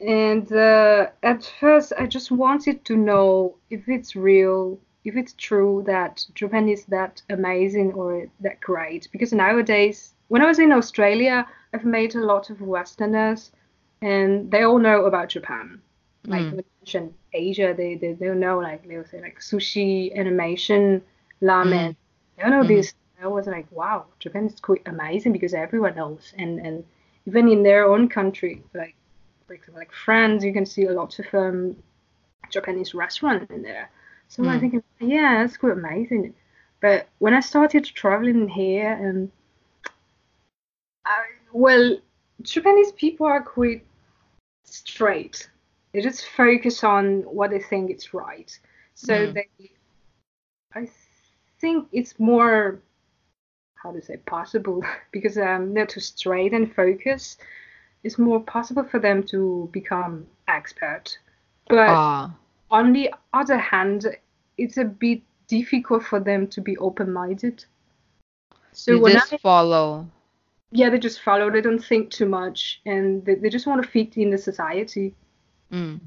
And 0.00 0.52
uh, 0.52 1.06
at 1.22 1.50
first, 1.60 1.92
I 1.98 2.06
just 2.06 2.30
wanted 2.30 2.84
to 2.84 2.96
know 2.96 3.56
if 3.70 3.88
it's 3.88 4.14
real, 4.14 4.78
if 5.04 5.16
it's 5.16 5.32
true 5.34 5.82
that 5.86 6.24
Japan 6.34 6.68
is 6.68 6.84
that 6.86 7.22
amazing 7.30 7.92
or 7.94 8.26
that 8.40 8.60
great. 8.60 9.08
Because 9.10 9.32
nowadays, 9.32 10.14
when 10.28 10.42
I 10.42 10.46
was 10.46 10.58
in 10.58 10.72
Australia, 10.72 11.46
I've 11.72 11.84
met 11.84 12.14
a 12.14 12.20
lot 12.20 12.50
of 12.50 12.60
Westerners, 12.60 13.52
and 14.02 14.50
they 14.50 14.62
all 14.64 14.78
know 14.78 15.04
about 15.06 15.28
Japan. 15.30 15.80
Like 16.28 16.42
Mm. 16.42 16.50
when 16.50 16.58
you 16.58 16.72
mention 16.82 17.14
Asia, 17.32 17.74
they 17.76 17.94
they 17.94 18.12
they'll 18.12 18.34
know 18.34 18.58
like 18.58 18.86
they'll 18.86 19.04
say 19.04 19.20
like 19.20 19.40
sushi, 19.40 20.14
animation, 20.14 21.02
ramen. 21.40 21.90
Mm. 21.90 21.96
They 22.36 22.50
know 22.50 22.64
Mhm. 22.64 22.68
this. 22.68 22.94
I 23.22 23.26
was 23.26 23.46
like, 23.46 23.66
wow, 23.70 24.06
Japan 24.18 24.46
is 24.46 24.60
quite 24.60 24.82
amazing 24.86 25.32
because 25.32 25.54
everyone 25.54 25.96
knows, 25.96 26.34
and 26.38 26.60
and 26.60 26.84
even 27.26 27.48
in 27.48 27.62
their 27.62 27.84
own 27.84 28.08
country, 28.08 28.62
like 28.74 28.94
for 29.46 29.54
example, 29.54 29.80
like 29.80 29.92
France, 29.92 30.44
you 30.44 30.52
can 30.52 30.66
see 30.66 30.84
a 30.84 30.92
lot 30.92 31.18
of 31.18 31.26
um, 31.34 31.76
Japanese 32.50 32.94
restaurants 32.94 33.50
in 33.50 33.62
there. 33.62 33.90
So 34.28 34.48
I 34.48 34.56
Mm. 34.56 34.60
think, 34.60 34.84
yeah, 35.00 35.38
that's 35.38 35.56
quite 35.56 35.72
amazing. 35.72 36.34
But 36.80 37.08
when 37.18 37.32
I 37.32 37.40
started 37.40 37.84
traveling 37.84 38.48
here, 38.48 38.92
and 38.92 39.30
I, 41.04 41.22
well, 41.52 41.96
Japanese 42.42 42.92
people 42.92 43.26
are 43.26 43.42
quite 43.42 43.84
straight. 44.64 45.48
They 45.92 46.02
just 46.02 46.26
focus 46.36 46.84
on 46.84 47.22
what 47.22 47.50
they 47.50 47.60
think 47.60 47.90
is 47.90 48.12
right. 48.12 48.50
So 48.94 49.28
Mm. 49.28 49.34
they, 49.34 49.70
I 50.74 50.88
think 51.60 51.88
it's 51.92 52.18
more, 52.18 52.80
how 53.86 53.92
to 53.92 54.02
say, 54.02 54.16
possible 54.18 54.84
because 55.12 55.38
um, 55.38 55.74
they're 55.74 55.86
too 55.86 56.00
straight 56.00 56.52
and 56.52 56.74
focused. 56.74 57.40
it's 58.02 58.18
more 58.18 58.40
possible 58.40 58.84
for 58.84 59.00
them 59.00 59.22
to 59.24 59.68
become 59.72 60.26
expert. 60.48 61.18
But 61.68 61.88
Ah, 61.88 62.34
on 62.70 62.92
the 62.92 63.12
other 63.32 63.58
hand, 63.58 64.06
it's 64.58 64.76
a 64.76 64.84
bit 64.84 65.22
difficult 65.48 66.04
for 66.04 66.20
them 66.20 66.46
to 66.48 66.60
be 66.60 66.76
open-minded. 66.78 67.64
So 68.72 68.98
when 68.98 69.12
just 69.14 69.32
I 69.32 69.38
follow. 69.38 70.06
yeah, 70.70 70.90
they 70.90 70.98
just 70.98 71.22
follow. 71.22 71.50
They 71.50 71.60
don't 71.62 71.84
think 71.84 72.10
too 72.10 72.26
much, 72.26 72.80
and 72.86 73.24
they, 73.24 73.34
they 73.36 73.48
just 73.50 73.66
want 73.66 73.82
to 73.82 73.88
fit 73.88 74.16
in 74.16 74.30
the 74.30 74.38
society. 74.38 75.14
Mm. 75.72 76.00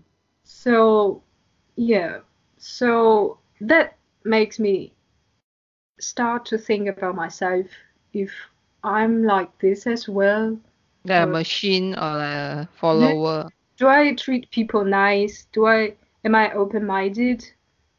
So 0.44 1.24
yeah, 1.76 2.20
so 2.58 3.39
that 3.62 3.98
makes 4.24 4.60
me 4.60 4.94
start 6.00 6.46
to 6.48 6.58
think 6.58 6.88
about 6.88 7.16
myself. 7.16 7.66
If 8.14 8.32
I'm 8.84 9.24
like 9.24 9.58
this 9.60 9.88
as 9.88 10.08
well, 10.10 10.58
Like 11.06 11.22
a 11.22 11.24
Or- 11.24 11.28
machine 11.28 11.94
or 11.96 12.18
a 12.20 12.68
follower. 12.80 13.50
do 13.78 13.88
I 13.88 14.14
treat 14.16 14.50
people 14.52 14.84
nice? 14.84 15.48
Do 15.54 15.66
I 15.68 15.94
am 16.26 16.36
I 16.36 16.54
open-minded? 16.54 17.46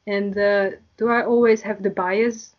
And 0.06 0.36
uh, 0.36 0.70
do 0.96 1.08
I 1.08 1.24
always 1.24 1.62
have 1.62 1.82
the 1.82 1.90
bias 1.90 2.54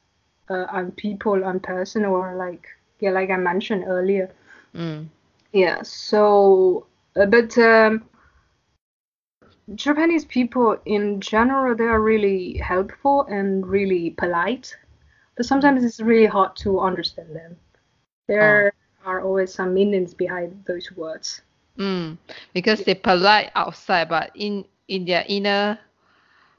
uh, 0.50 0.66
on 0.72 0.92
people, 0.92 1.44
on 1.44 1.60
person, 1.60 2.06
or 2.06 2.36
like 2.36 2.68
yeah, 3.00 3.12
like 3.12 3.30
I 3.30 3.38
mentioned 3.38 3.84
earlier. 3.88 4.30
Mm. 4.76 5.08
Yeah. 5.54 5.82
So, 5.84 6.86
uh, 7.16 7.26
but 7.26 7.58
um, 7.58 8.04
Japanese 9.76 10.26
people 10.26 10.78
in 10.86 11.20
general, 11.22 11.76
they 11.76 11.86
are 11.86 12.02
really 12.02 12.58
helpful 12.58 13.24
and 13.30 13.66
really 13.66 14.12
polite. 14.12 14.76
Sometimes 15.42 15.84
it's 15.84 16.00
really 16.00 16.26
hard 16.26 16.56
to 16.58 16.80
understand 16.80 17.36
them. 17.36 17.56
There 18.28 18.74
are 19.06 19.22
always 19.22 19.54
some 19.54 19.74
meanings 19.74 20.14
behind 20.14 20.64
those 20.66 20.92
words. 20.96 21.42
Mm. 21.78 22.18
Because 22.54 22.84
they 22.84 22.96
polite 22.96 23.52
outside, 23.56 24.10
but 24.10 24.32
in 24.36 24.66
in 24.88 25.06
their 25.06 25.24
inner 25.28 25.80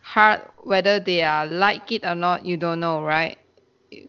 heart, 0.00 0.50
whether 0.64 0.98
they 0.98 1.22
are 1.22 1.46
like 1.46 1.92
it 1.92 2.04
or 2.04 2.14
not, 2.14 2.44
you 2.44 2.56
don't 2.56 2.80
know, 2.80 3.02
right? 3.02 3.38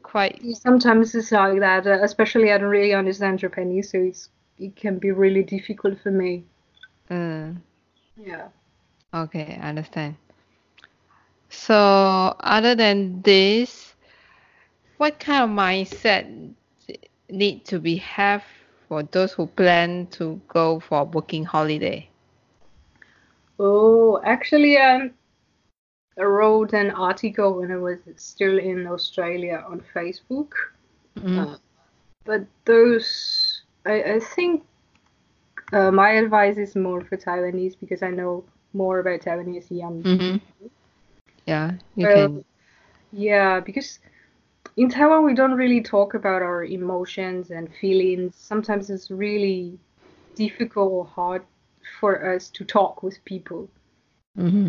Quite. 0.02 0.42
Sometimes 0.54 1.14
it's 1.14 1.32
like 1.32 1.60
that, 1.60 1.86
uh, 1.86 2.00
especially 2.02 2.52
I 2.52 2.58
don't 2.58 2.70
really 2.70 2.94
understand 2.94 3.40
Japanese, 3.40 3.92
so 3.92 3.98
it's 4.00 4.30
it 4.58 4.76
can 4.76 4.98
be 4.98 5.12
really 5.12 5.44
difficult 5.44 6.00
for 6.02 6.12
me. 6.12 6.44
Mm. 7.10 7.58
Yeah. 8.16 8.48
Okay, 9.14 9.60
I 9.62 9.70
understand. 9.70 10.16
So, 11.50 11.76
other 12.40 12.74
than 12.74 13.22
this, 13.22 13.93
what 15.04 15.20
kind 15.20 15.44
of 15.44 15.50
mindset 15.50 16.24
need 17.30 17.66
to 17.66 17.78
be 17.78 17.98
have 17.98 18.42
for 18.88 19.04
those 19.04 19.34
who 19.34 19.46
plan 19.48 20.08
to 20.08 20.40
go 20.48 20.80
for 20.80 21.04
working 21.04 21.44
holiday? 21.44 22.08
Oh, 23.60 24.22
actually, 24.24 24.78
um, 24.78 25.12
I 26.18 26.24
wrote 26.24 26.72
an 26.72 26.92
article 26.92 27.60
when 27.60 27.70
I 27.70 27.76
was 27.76 28.00
still 28.16 28.58
in 28.58 28.88
Australia 28.88 29.66
on 29.68 29.84
Facebook. 29.94 30.52
Mm. 31.18 31.38
Uh, 31.38 31.58
but 32.24 32.46
those, 32.64 33.64
I, 33.86 34.04
I 34.04 34.20
think 34.20 34.64
uh, 35.74 35.92
my 35.92 36.12
advice 36.12 36.56
is 36.56 36.78
more 36.78 37.04
for 37.04 37.18
Taiwanese 37.18 37.76
because 37.78 38.04
I 38.04 38.10
know 38.10 38.46
more 38.72 39.00
about 39.00 39.20
Taiwanese 39.20 39.70
young 39.70 40.02
hmm 40.04 40.38
Yeah, 41.46 41.72
you 41.98 42.08
Well, 42.08 42.16
can. 42.16 42.46
Yeah, 43.12 43.60
because 43.60 44.00
in 44.78 44.90
Taiwan 44.90 45.26
we 45.26 45.34
don't 45.34 45.56
really 45.56 45.82
talk 45.82 46.14
about 46.14 46.42
our 46.42 46.64
emotions 46.66 47.52
and 47.52 47.74
feelings. 47.76 48.36
Sometimes 48.36 48.90
it's 48.90 49.10
really 49.12 49.80
difficult 50.36 50.92
or 50.92 51.06
hard 51.06 51.44
for 52.00 52.34
us 52.36 52.50
to 52.52 52.66
talk 52.66 53.04
with 53.04 53.24
people. 53.26 53.70
hmm 54.36 54.68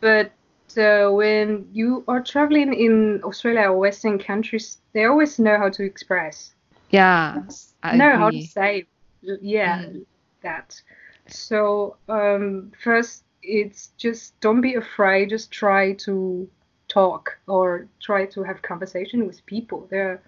But 0.00 0.32
uh, 0.76 1.10
when 1.10 1.68
you 1.72 2.04
are 2.08 2.22
traveling 2.22 2.72
in 2.74 3.22
Australia 3.24 3.68
or 3.70 3.78
Western 3.78 4.18
countries, 4.18 4.80
they 4.92 5.04
always 5.04 5.38
know 5.38 5.58
how 5.58 5.70
to 5.70 5.84
express, 5.84 6.54
Yeah, 6.90 7.42
I 7.82 7.96
know 7.96 8.16
how 8.16 8.30
to 8.30 8.40
say, 8.40 8.86
yeah, 9.22 9.84
Mm. 9.86 10.04
that. 10.42 10.80
So 11.26 11.96
um, 12.08 12.72
first, 12.82 13.24
it's 13.42 13.88
just 13.96 14.38
don't 14.40 14.60
be 14.60 14.74
afraid. 14.74 15.30
Just 15.30 15.50
try 15.52 15.92
to 16.06 16.48
talk 16.88 17.38
or 17.46 17.86
try 18.00 18.26
to 18.26 18.42
have 18.44 18.62
conversation 18.62 19.26
with 19.26 19.44
people. 19.46 19.86
They're, 19.90 20.22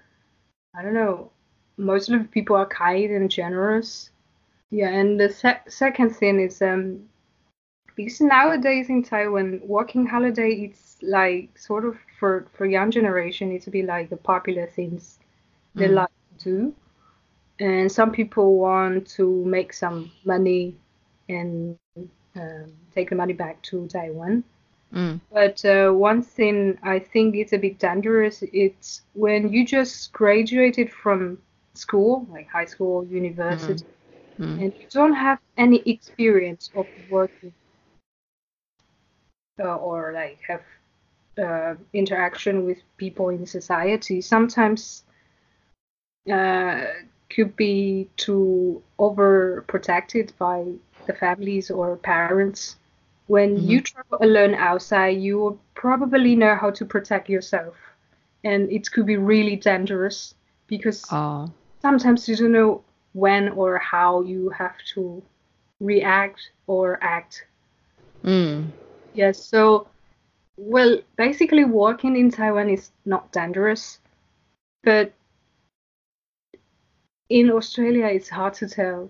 I 0.77 0.83
don't 0.83 0.94
know, 0.94 1.31
most 1.77 2.11
of 2.11 2.20
the 2.23 2.29
people 2.29 2.57
are 2.57 2.66
kind 2.66 3.11
and 3.11 3.31
generous. 3.31 4.11
Yeah, 4.70 4.88
and 4.90 5.20
the 5.20 5.31
sec 5.31 5.70
second 5.70 6.11
thing 6.16 6.40
is 6.40 6.62
um, 6.62 7.09
because 7.96 8.20
nowadays 8.20 8.88
in 8.90 9.03
Taiwan, 9.03 9.61
working 9.64 10.07
holiday 10.07 10.51
it's 10.53 10.96
like 11.03 11.57
sort 11.59 11.85
of 11.85 11.96
for 12.18 12.46
for 12.53 12.66
young 12.66 12.90
generation, 12.90 13.53
it's 13.53 13.66
bit 13.66 13.87
like 13.87 14.11
the 14.11 14.16
popular 14.16 14.66
things 14.66 15.18
they 15.77 15.88
Mm. 15.88 15.94
like 15.94 16.11
to 16.38 16.44
do. 16.44 16.75
And 17.61 17.90
some 17.90 18.11
people 18.12 18.57
want 18.59 19.07
to 19.18 19.44
make 19.44 19.73
some 19.73 20.11
money 20.25 20.77
and 21.29 21.77
um, 22.37 22.73
take 22.94 23.11
the 23.11 23.16
money 23.16 23.33
back 23.33 23.62
to 23.62 23.87
Taiwan. 23.88 24.44
Mm. 24.94 25.20
But 25.33 25.64
uh, 25.64 25.90
one 25.92 26.22
thing 26.22 26.79
I 26.83 26.98
think 26.98 27.37
is 27.37 27.53
a 27.53 27.59
bit 27.59 27.79
dangerous. 27.79 28.42
It's 28.53 29.03
when 29.14 29.53
you 29.53 29.64
just 29.66 30.12
graduated 30.12 30.90
from 30.92 31.38
school, 31.74 32.26
like 32.31 32.48
high 32.48 32.66
school, 32.66 33.05
university, 33.07 33.85
Mm. 34.38 34.62
and 34.62 34.72
you 34.79 34.87
don't 34.90 35.14
have 35.14 35.38
any 35.57 35.83
experience 35.87 36.70
of 36.74 36.87
working 37.09 37.53
uh, 39.62 39.76
or 39.76 40.12
like 40.12 40.38
have 40.48 40.62
uh, 41.42 41.74
interaction 41.92 42.64
with 42.64 42.79
people 42.96 43.29
in 43.29 43.46
society. 43.46 44.20
Sometimes 44.20 45.05
uh, 46.33 46.85
could 47.31 47.57
be 47.57 48.09
too 48.16 48.83
overprotected 48.98 50.31
by 50.38 50.64
the 51.07 51.14
families 51.14 51.70
or 51.70 51.96
parents. 51.96 52.76
When 53.31 53.69
you 53.69 53.81
travel 53.81 54.19
alone 54.21 54.55
outside, 54.55 55.23
you 55.23 55.38
will 55.38 55.61
probably 55.75 56.35
know 56.35 56.57
how 56.57 56.71
to 56.73 56.85
protect 56.85 57.29
yourself, 57.29 57.77
and 58.43 58.69
it 58.73 58.90
could 58.90 59.07
be 59.07 59.19
really 59.19 59.55
dangerous 59.55 60.35
because 60.66 61.07
Oh. 61.12 61.49
sometimes 61.81 62.29
you 62.29 62.35
don't 62.35 62.51
know 62.51 62.83
when 63.12 63.51
or 63.51 63.79
how 63.79 64.23
you 64.23 64.51
have 64.51 64.75
to 64.95 65.23
react 65.79 66.51
or 66.66 66.99
act. 67.03 67.47
Mm. 68.25 68.73
Yes, 69.14 69.38
so 69.38 69.87
well, 70.57 70.99
basically 71.14 71.64
walking 71.64 72.16
in 72.16 72.33
Taiwan 72.33 72.69
is 72.69 72.90
not 73.05 73.31
dangerous, 73.31 74.01
but 74.83 75.12
in 77.29 77.49
Australia 77.49 78.07
it's 78.07 78.29
hard 78.29 78.55
to 78.55 78.69
tell. 78.69 79.09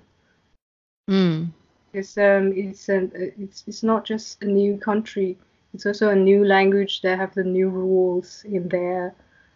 Mm. 1.09 1.53
Because 1.93 2.17
um, 2.19 2.53
it's 2.55 2.89
an 2.89 3.11
it's 3.39 3.65
it's 3.67 3.83
not 3.83 4.05
just 4.05 4.43
a 4.43 4.47
new 4.47 4.77
country, 4.79 5.39
it's 5.75 5.87
also 5.87 6.09
a 6.11 6.17
new 6.17 6.45
language. 6.45 7.03
They 7.03 7.17
have 7.17 7.35
the 7.35 7.45
new 7.45 7.69
rules 7.69 8.45
in 8.45 8.69
there. 8.69 9.15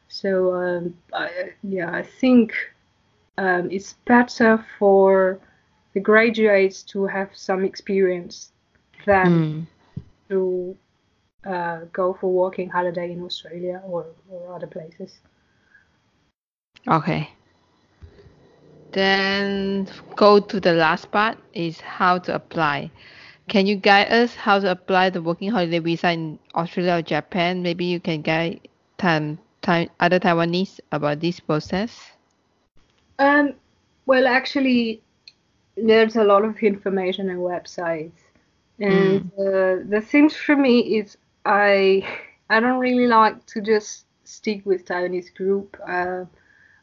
So 0.08 0.54
um, 0.54 0.94
I, 1.12 1.52
yeah, 1.62 1.90
I 1.92 2.02
think 2.02 2.52
um, 3.38 3.70
it's 3.70 3.94
better 4.06 4.64
for 4.78 5.38
the 5.94 6.00
graduates 6.00 6.82
to 6.92 7.06
have 7.06 7.28
some 7.34 7.64
experience 7.64 8.50
than 9.06 9.44
Mm. 9.44 9.66
to 10.28 10.76
uh, 11.46 11.80
go 11.92 12.12
for 12.14 12.30
working 12.32 12.68
holiday 12.70 13.12
in 13.12 13.22
Australia 13.22 13.82
or, 13.86 14.06
or 14.30 14.54
other 14.54 14.66
places. 14.66 15.18
Okay. 16.88 17.30
Then 18.94 19.88
go 20.14 20.38
to 20.38 20.60
the 20.60 20.72
last 20.72 21.10
part 21.10 21.36
is 21.52 21.80
how 21.80 22.18
to 22.18 22.34
apply. 22.34 22.90
Can 23.48 23.66
you 23.66 23.74
guide 23.76 24.12
us 24.12 24.36
how 24.36 24.60
to 24.60 24.70
apply 24.70 25.10
the 25.10 25.20
working 25.20 25.50
holiday 25.50 25.80
visa 25.80 26.12
in 26.12 26.38
Australia 26.54 26.94
or 26.94 27.02
Japan? 27.02 27.62
Maybe 27.62 27.84
you 27.84 27.98
can 27.98 28.22
guide 28.22 28.60
time, 28.96 29.38
time, 29.62 29.90
other 29.98 30.20
Taiwanese 30.20 30.78
about 30.92 31.18
this 31.18 31.40
process. 31.40 32.12
Um, 33.18 33.54
well, 34.06 34.28
actually, 34.28 35.02
there's 35.76 36.16
a 36.16 36.24
lot 36.24 36.44
of 36.44 36.58
information 36.62 37.30
and 37.30 37.40
websites, 37.40 38.20
and 38.78 39.30
uh, 39.32 39.82
the 39.88 40.00
things 40.00 40.36
for 40.36 40.56
me 40.56 40.98
is 40.98 41.16
I 41.44 42.06
I 42.50 42.60
don't 42.60 42.78
really 42.78 43.08
like 43.08 43.44
to 43.46 43.60
just 43.60 44.06
stick 44.22 44.64
with 44.64 44.84
Taiwanese 44.84 45.34
group. 45.34 45.76
Uh, 45.86 46.26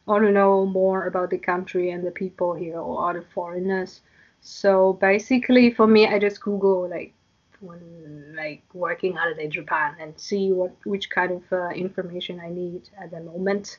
want 0.06 0.24
to 0.24 0.30
know 0.32 0.66
more 0.66 1.06
about 1.06 1.30
the 1.30 1.38
country 1.38 1.90
and 1.90 2.04
the 2.04 2.10
people 2.10 2.54
here 2.54 2.78
or 2.78 3.08
other 3.08 3.22
foreigners. 3.22 4.00
So 4.40 4.94
basically, 4.94 5.70
for 5.70 5.86
me, 5.86 6.06
I 6.06 6.18
just 6.18 6.40
Google 6.42 6.88
like 6.88 7.12
when, 7.60 8.34
like 8.36 8.62
working 8.74 9.14
holiday 9.14 9.48
Japan 9.48 9.94
and 10.00 10.18
see 10.18 10.52
what 10.52 10.72
which 10.84 11.10
kind 11.10 11.32
of 11.32 11.42
uh, 11.52 11.68
information 11.70 12.40
I 12.40 12.50
need 12.50 12.90
at 13.00 13.10
the 13.10 13.20
moment. 13.20 13.78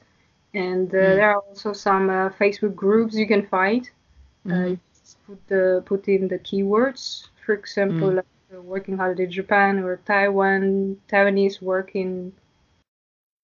And 0.54 0.90
uh, 0.90 0.98
Mm. 1.00 1.18
there 1.18 1.30
are 1.32 1.42
also 1.50 1.74
some 1.74 2.10
uh, 2.10 2.30
Facebook 2.30 2.76
groups 2.76 3.16
you 3.16 3.28
can 3.28 3.46
find. 3.46 3.90
Uh, 4.50 4.70
Mhm. 4.70 4.80
put 5.28 5.48
the 5.48 5.84
put 5.86 6.08
in 6.08 6.28
the 6.28 6.40
keywords. 6.40 7.28
For 7.46 7.54
example, 7.54 8.12
Mm. 8.12 8.16
like 8.16 8.26
uh, 8.56 8.62
working 8.62 8.98
holiday 8.98 9.28
Japan 9.28 9.80
or 9.80 9.98
Taiwan, 10.06 10.98
Taiwanese 11.10 11.62
working 11.62 12.34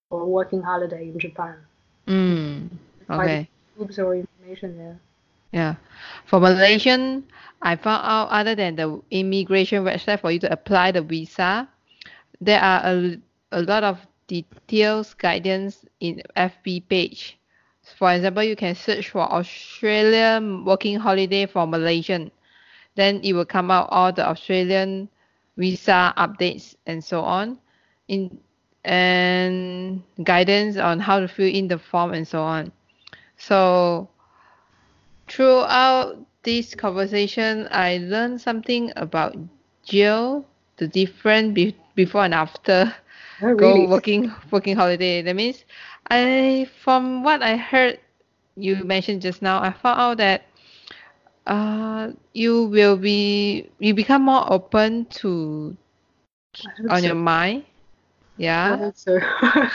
or 0.10 0.26
working 0.26 0.62
holiday 0.64 1.10
in 1.10 1.20
Japan. 1.20 1.66
Mm. 2.10 2.70
Okay. 3.10 3.50
Groups 3.78 4.00
or 4.00 4.16
information 4.16 4.78
there. 4.78 5.00
Yeah. 5.52 5.76
For 6.26 6.40
Malaysian, 6.40 7.24
I 7.62 7.76
found 7.76 8.06
out 8.06 8.30
other 8.30 8.56
than 8.56 8.76
the 8.76 9.02
immigration 9.12 9.84
website 9.84 10.22
for 10.22 10.32
you 10.32 10.40
to 10.40 10.52
apply 10.52 10.92
the 10.92 11.02
visa, 11.02 11.70
there 12.42 12.60
are 12.60 12.82
a, 12.86 13.18
a 13.52 13.62
lot 13.62 13.84
of 13.84 14.00
details 14.28 15.14
guidance 15.14 15.86
in 16.00 16.22
FB 16.36 16.88
page. 16.88 17.38
For 17.98 18.12
example, 18.14 18.44
you 18.44 18.56
can 18.56 18.76
search 18.76 19.10
for 19.10 19.22
Australian 19.22 20.66
working 20.66 21.00
holiday 21.00 21.46
for 21.46 21.66
Malaysian. 21.66 22.32
Then 22.96 23.22
it 23.24 23.34
will 23.34 23.46
come 23.46 23.72
out 23.72 23.90
all 23.90 24.14
the 24.14 24.28
Australian 24.28 25.10
visa 25.58 26.14
updates 26.18 26.76
and 26.86 27.04
so 27.04 27.22
on. 27.22 27.58
In 28.08 28.40
and 28.90 30.04
guidance 30.24 30.78
on 30.78 31.00
how 31.00 31.20
to 31.20 31.28
fill 31.28 31.48
in 31.48 31.68
the 31.68 31.78
form 31.80 32.14
and 32.14 32.28
so 32.28 32.42
on. 32.42 32.72
So 33.38 34.10
throughout 35.28 36.18
this 36.44 36.76
conversation, 36.76 37.68
I 37.72 37.98
learned 37.98 38.42
something 38.42 38.92
about 38.98 39.36
Jill, 39.86 40.46
the 40.78 40.88
difference 40.88 41.54
be- 41.54 41.76
before 41.96 42.24
and 42.26 42.34
after 42.34 42.94
Oh, 43.42 43.56
go 43.58 43.88
working 43.88 44.32
working 44.52 44.76
holiday. 44.76 45.22
That 45.22 45.36
means 45.36 45.66
I 46.10 46.68
from 46.84 47.24
what 47.24 47.42
I 47.44 47.58
heard 47.58 48.00
you 48.56 48.84
mentioned 48.84 49.22
just 49.22 49.42
now, 49.42 49.62
I 49.62 49.72
found 49.72 50.00
out 50.00 50.18
that 50.18 50.44
uh 51.48 52.12
you 52.34 52.66
will 52.66 52.98
be 52.98 53.70
you 53.80 53.94
become 53.94 54.24
more 54.24 54.52
open 54.52 55.06
to 55.06 55.76
on 56.90 57.04
so. 57.04 57.06
your 57.06 57.16
mind. 57.16 57.66
I 58.66 58.76
Yeah. 58.76 58.78
hope 58.78 58.96
so. 58.98 59.20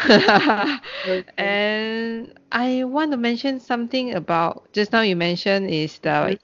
Okay. 1.07 1.22
and 1.38 2.33
I 2.53 2.85
want 2.85 3.12
to 3.12 3.16
mention 3.18 3.61
something 3.61 4.14
about 4.14 4.72
just 4.72 4.92
now 4.92 5.03
you 5.03 5.16
mentioned 5.16 5.70
is 5.70 5.98
the 6.00 6.38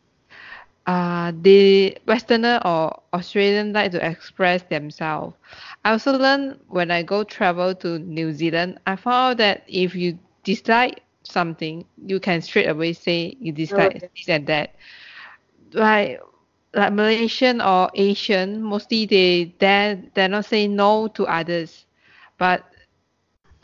uh 0.87 1.33
the 1.43 1.97
Westerner 2.07 2.61
or 2.65 3.03
Australian 3.13 3.73
like 3.73 3.93
to 3.93 4.05
express 4.05 4.63
themselves. 4.65 5.37
I 5.85 5.93
also 5.93 6.13
learned 6.17 6.61
when 6.69 6.91
I 6.91 7.03
go 7.03 7.25
travel 7.25 7.75
to 7.77 7.99
New 7.99 8.33
Zealand, 8.33 8.79
I 8.87 8.97
found 8.97 9.39
that 9.39 9.65
if 9.69 9.95
you 9.95 10.19
dislike 10.45 11.03
something, 11.25 11.85
you 12.07 12.21
can 12.21 12.41
straight 12.43 12.69
away 12.69 12.93
say 12.95 13.37
you 13.41 13.53
dislike 13.53 13.95
Okay. 13.95 14.11
this 14.17 14.29
and 14.29 14.47
that. 14.47 14.71
Like 15.73 16.21
like 16.75 16.93
Malaysian 16.93 17.61
or 17.61 17.91
Asian, 17.95 18.63
mostly 18.63 19.07
they 19.07 19.45
dare 19.59 19.97
dare 20.15 20.29
not 20.29 20.45
say 20.47 20.67
no 20.69 21.09
to 21.09 21.27
others. 21.27 21.87
But 22.41 22.65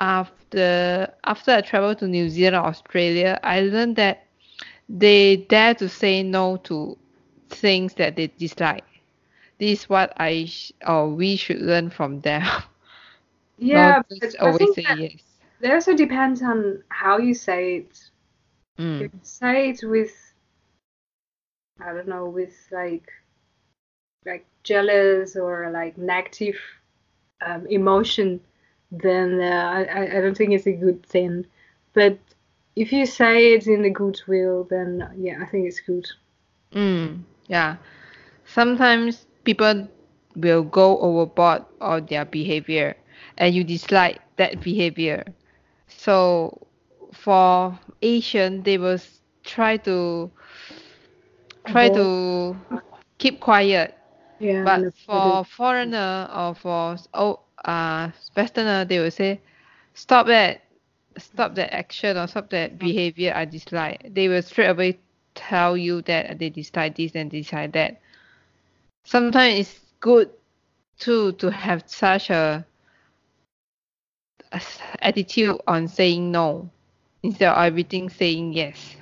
after 0.00 1.12
after 1.24 1.52
I 1.52 1.60
traveled 1.62 1.98
to 1.98 2.08
New 2.08 2.28
Zealand, 2.30 2.56
Australia, 2.56 3.38
I 3.42 3.60
learned 3.62 3.96
that 3.96 4.24
they 4.88 5.36
dare 5.36 5.74
to 5.76 5.88
say 5.88 6.22
no 6.22 6.56
to 6.68 6.96
things 7.50 7.94
that 7.94 8.16
they 8.16 8.28
dislike. 8.28 8.84
This 9.58 9.80
is 9.82 9.88
what 9.90 10.12
I 10.18 10.46
sh- 10.46 10.72
or 10.86 11.08
we 11.10 11.36
should 11.36 11.60
learn 11.60 11.90
from 11.90 12.20
them. 12.20 12.42
Yeah, 13.58 14.02
but 14.20 14.34
I 14.44 14.52
think 14.52 14.78
that 14.84 14.98
yes. 14.98 15.40
it 15.60 15.72
also 15.72 15.94
depends 15.94 16.42
on 16.42 16.82
how 16.88 17.18
you 17.18 17.34
say 17.34 17.76
it. 17.78 18.10
Mm. 18.78 19.08
you 19.14 19.20
say 19.22 19.70
it 19.70 19.80
with, 19.84 20.34
I 21.80 21.92
don't 21.92 22.08
know, 22.08 22.26
with 22.28 22.68
like, 22.72 23.10
like 24.24 24.46
jealous 24.62 25.36
or 25.36 25.70
like 25.70 25.96
negative 25.98 26.56
um, 27.44 27.66
emotion, 27.66 28.40
then 28.90 29.40
uh, 29.40 29.86
I, 29.90 30.18
I- 30.18 30.20
don't 30.20 30.36
think 30.36 30.52
it's 30.52 30.66
a 30.66 30.72
good 30.72 31.04
thing. 31.06 31.46
But 31.94 32.18
if 32.76 32.92
you 32.92 33.06
say 33.06 33.52
it 33.54 33.66
in 33.66 33.82
the 33.82 33.90
goodwill, 33.90 34.64
then 34.64 35.08
yeah, 35.16 35.38
I 35.42 35.46
think 35.46 35.66
it's 35.66 35.80
good. 35.80 36.06
Mm. 36.72 37.22
Yeah. 37.46 37.76
Sometimes 38.44 39.26
people 39.44 39.88
will 40.36 40.62
go 40.64 40.98
overboard 40.98 41.64
on 41.80 42.06
their 42.06 42.24
behavior 42.24 42.96
and 43.36 43.54
you 43.54 43.64
dislike 43.64 44.20
that 44.36 44.60
behavior. 44.60 45.24
So 45.86 46.66
for 47.12 47.78
Asian, 48.02 48.62
they 48.62 48.78
will 48.78 48.98
try 49.44 49.76
to 49.78 50.30
try 51.64 51.88
to 51.90 52.56
keep 53.18 53.40
quiet. 53.40 53.94
Yeah, 54.38 54.64
But 54.64 54.92
for 55.06 55.44
foreigner 55.44 56.28
or 56.34 56.54
for 56.54 56.96
oh 57.14 57.40
uh 57.64 58.10
Westerner, 58.36 58.84
they 58.84 58.98
will 58.98 59.10
say, 59.10 59.40
stop 59.94 60.26
that, 60.26 60.62
stop 61.18 61.54
that 61.54 61.74
action 61.74 62.16
or 62.16 62.26
stop 62.26 62.50
that 62.50 62.78
behavior 62.78 63.32
I 63.34 63.44
dislike. 63.44 64.12
They 64.12 64.28
will 64.28 64.42
straight 64.42 64.68
away 64.68 64.98
tell 65.34 65.76
you 65.76 66.02
that 66.02 66.38
they 66.38 66.50
dislike 66.50 66.96
this 66.96 67.12
and 67.14 67.30
dislike 67.30 67.72
that. 67.72 68.00
Sometimes 69.04 69.60
it's 69.60 69.80
good 70.00 70.30
too 70.98 71.32
to 71.32 71.50
have 71.50 71.84
such 71.86 72.30
a, 72.30 72.64
a 74.52 74.60
attitude 75.00 75.60
on 75.66 75.88
saying 75.88 76.30
no 76.32 76.70
instead 77.22 77.52
of 77.52 77.58
everything 77.58 78.08
saying 78.08 78.52
yes. 78.52 78.96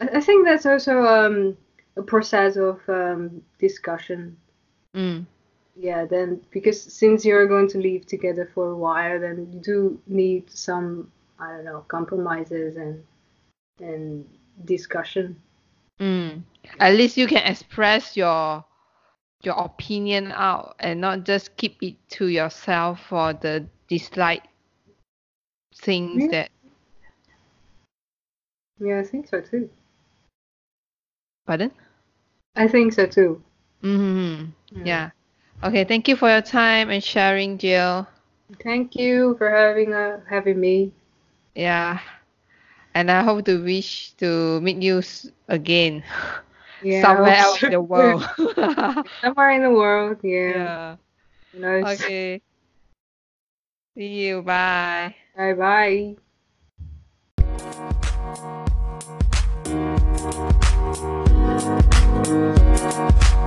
I 0.00 0.08
I 0.14 0.20
think 0.20 0.46
that's 0.46 0.66
also 0.66 1.04
um, 1.04 1.56
a 1.96 2.02
process 2.02 2.56
of 2.56 2.80
um, 2.88 3.42
discussion. 3.58 4.36
Mm. 4.94 5.26
Yeah, 5.80 6.04
then 6.04 6.42
because 6.50 6.78
since 6.78 7.24
you're 7.24 7.48
going 7.48 7.66
to 7.68 7.78
live 7.78 8.04
together 8.04 8.50
for 8.54 8.68
a 8.68 8.76
while, 8.76 9.18
then 9.18 9.48
you 9.50 9.60
do 9.60 10.00
need 10.06 10.50
some, 10.50 11.10
I 11.38 11.52
don't 11.52 11.64
know, 11.64 11.86
compromises 11.88 12.76
and 12.76 13.02
and 13.80 14.28
discussion. 14.66 15.40
Mm. 15.98 16.42
At 16.78 16.94
least 16.94 17.16
you 17.16 17.26
can 17.26 17.46
express 17.46 18.14
your 18.14 18.62
your 19.42 19.54
opinion 19.54 20.32
out 20.32 20.76
and 20.80 21.00
not 21.00 21.24
just 21.24 21.56
keep 21.56 21.82
it 21.82 21.96
to 22.20 22.26
yourself 22.26 23.00
for 23.08 23.32
the 23.32 23.66
dislike 23.88 24.44
things 25.74 26.24
Yeah. 26.24 26.30
that 26.30 26.50
Yeah, 28.80 28.98
I 29.00 29.04
think 29.04 29.28
so 29.28 29.40
too. 29.40 29.70
pardon? 31.46 31.72
I 32.54 32.68
think 32.68 32.92
so 32.92 33.06
too. 33.06 33.42
Mm-hmm. 33.82 34.76
Mm. 34.76 34.86
Yeah. 34.86 35.10
Okay, 35.62 35.84
thank 35.84 36.08
you 36.08 36.16
for 36.16 36.30
your 36.30 36.40
time 36.40 36.88
and 36.88 37.04
sharing, 37.04 37.58
Jill. 37.58 38.06
Thank 38.64 38.96
you 38.96 39.36
for 39.36 39.50
having 39.50 39.92
uh, 39.92 40.20
having 40.28 40.58
me. 40.58 40.92
Yeah, 41.54 42.00
and 42.94 43.10
I 43.10 43.22
hope 43.22 43.44
to 43.44 43.62
wish 43.62 44.12
to 44.24 44.60
meet 44.62 44.80
you 44.80 45.02
again. 45.48 46.02
Yeah, 46.82 47.02
somewhere 47.02 47.36
else 47.36 47.62
in 47.62 47.70
the 47.72 47.80
world. 47.80 48.24
somewhere 49.20 49.50
in 49.50 49.62
the 49.62 49.70
world, 49.70 50.18
yeah. 50.22 50.48
yeah. 50.48 50.96
Nice. 51.52 52.00
Okay. 52.00 52.40
See 53.94 54.06
you. 54.06 54.40
Bye. 54.40 55.14
Bye. 55.36 55.52
Bye. 55.52 56.16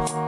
Bye. 0.06 0.20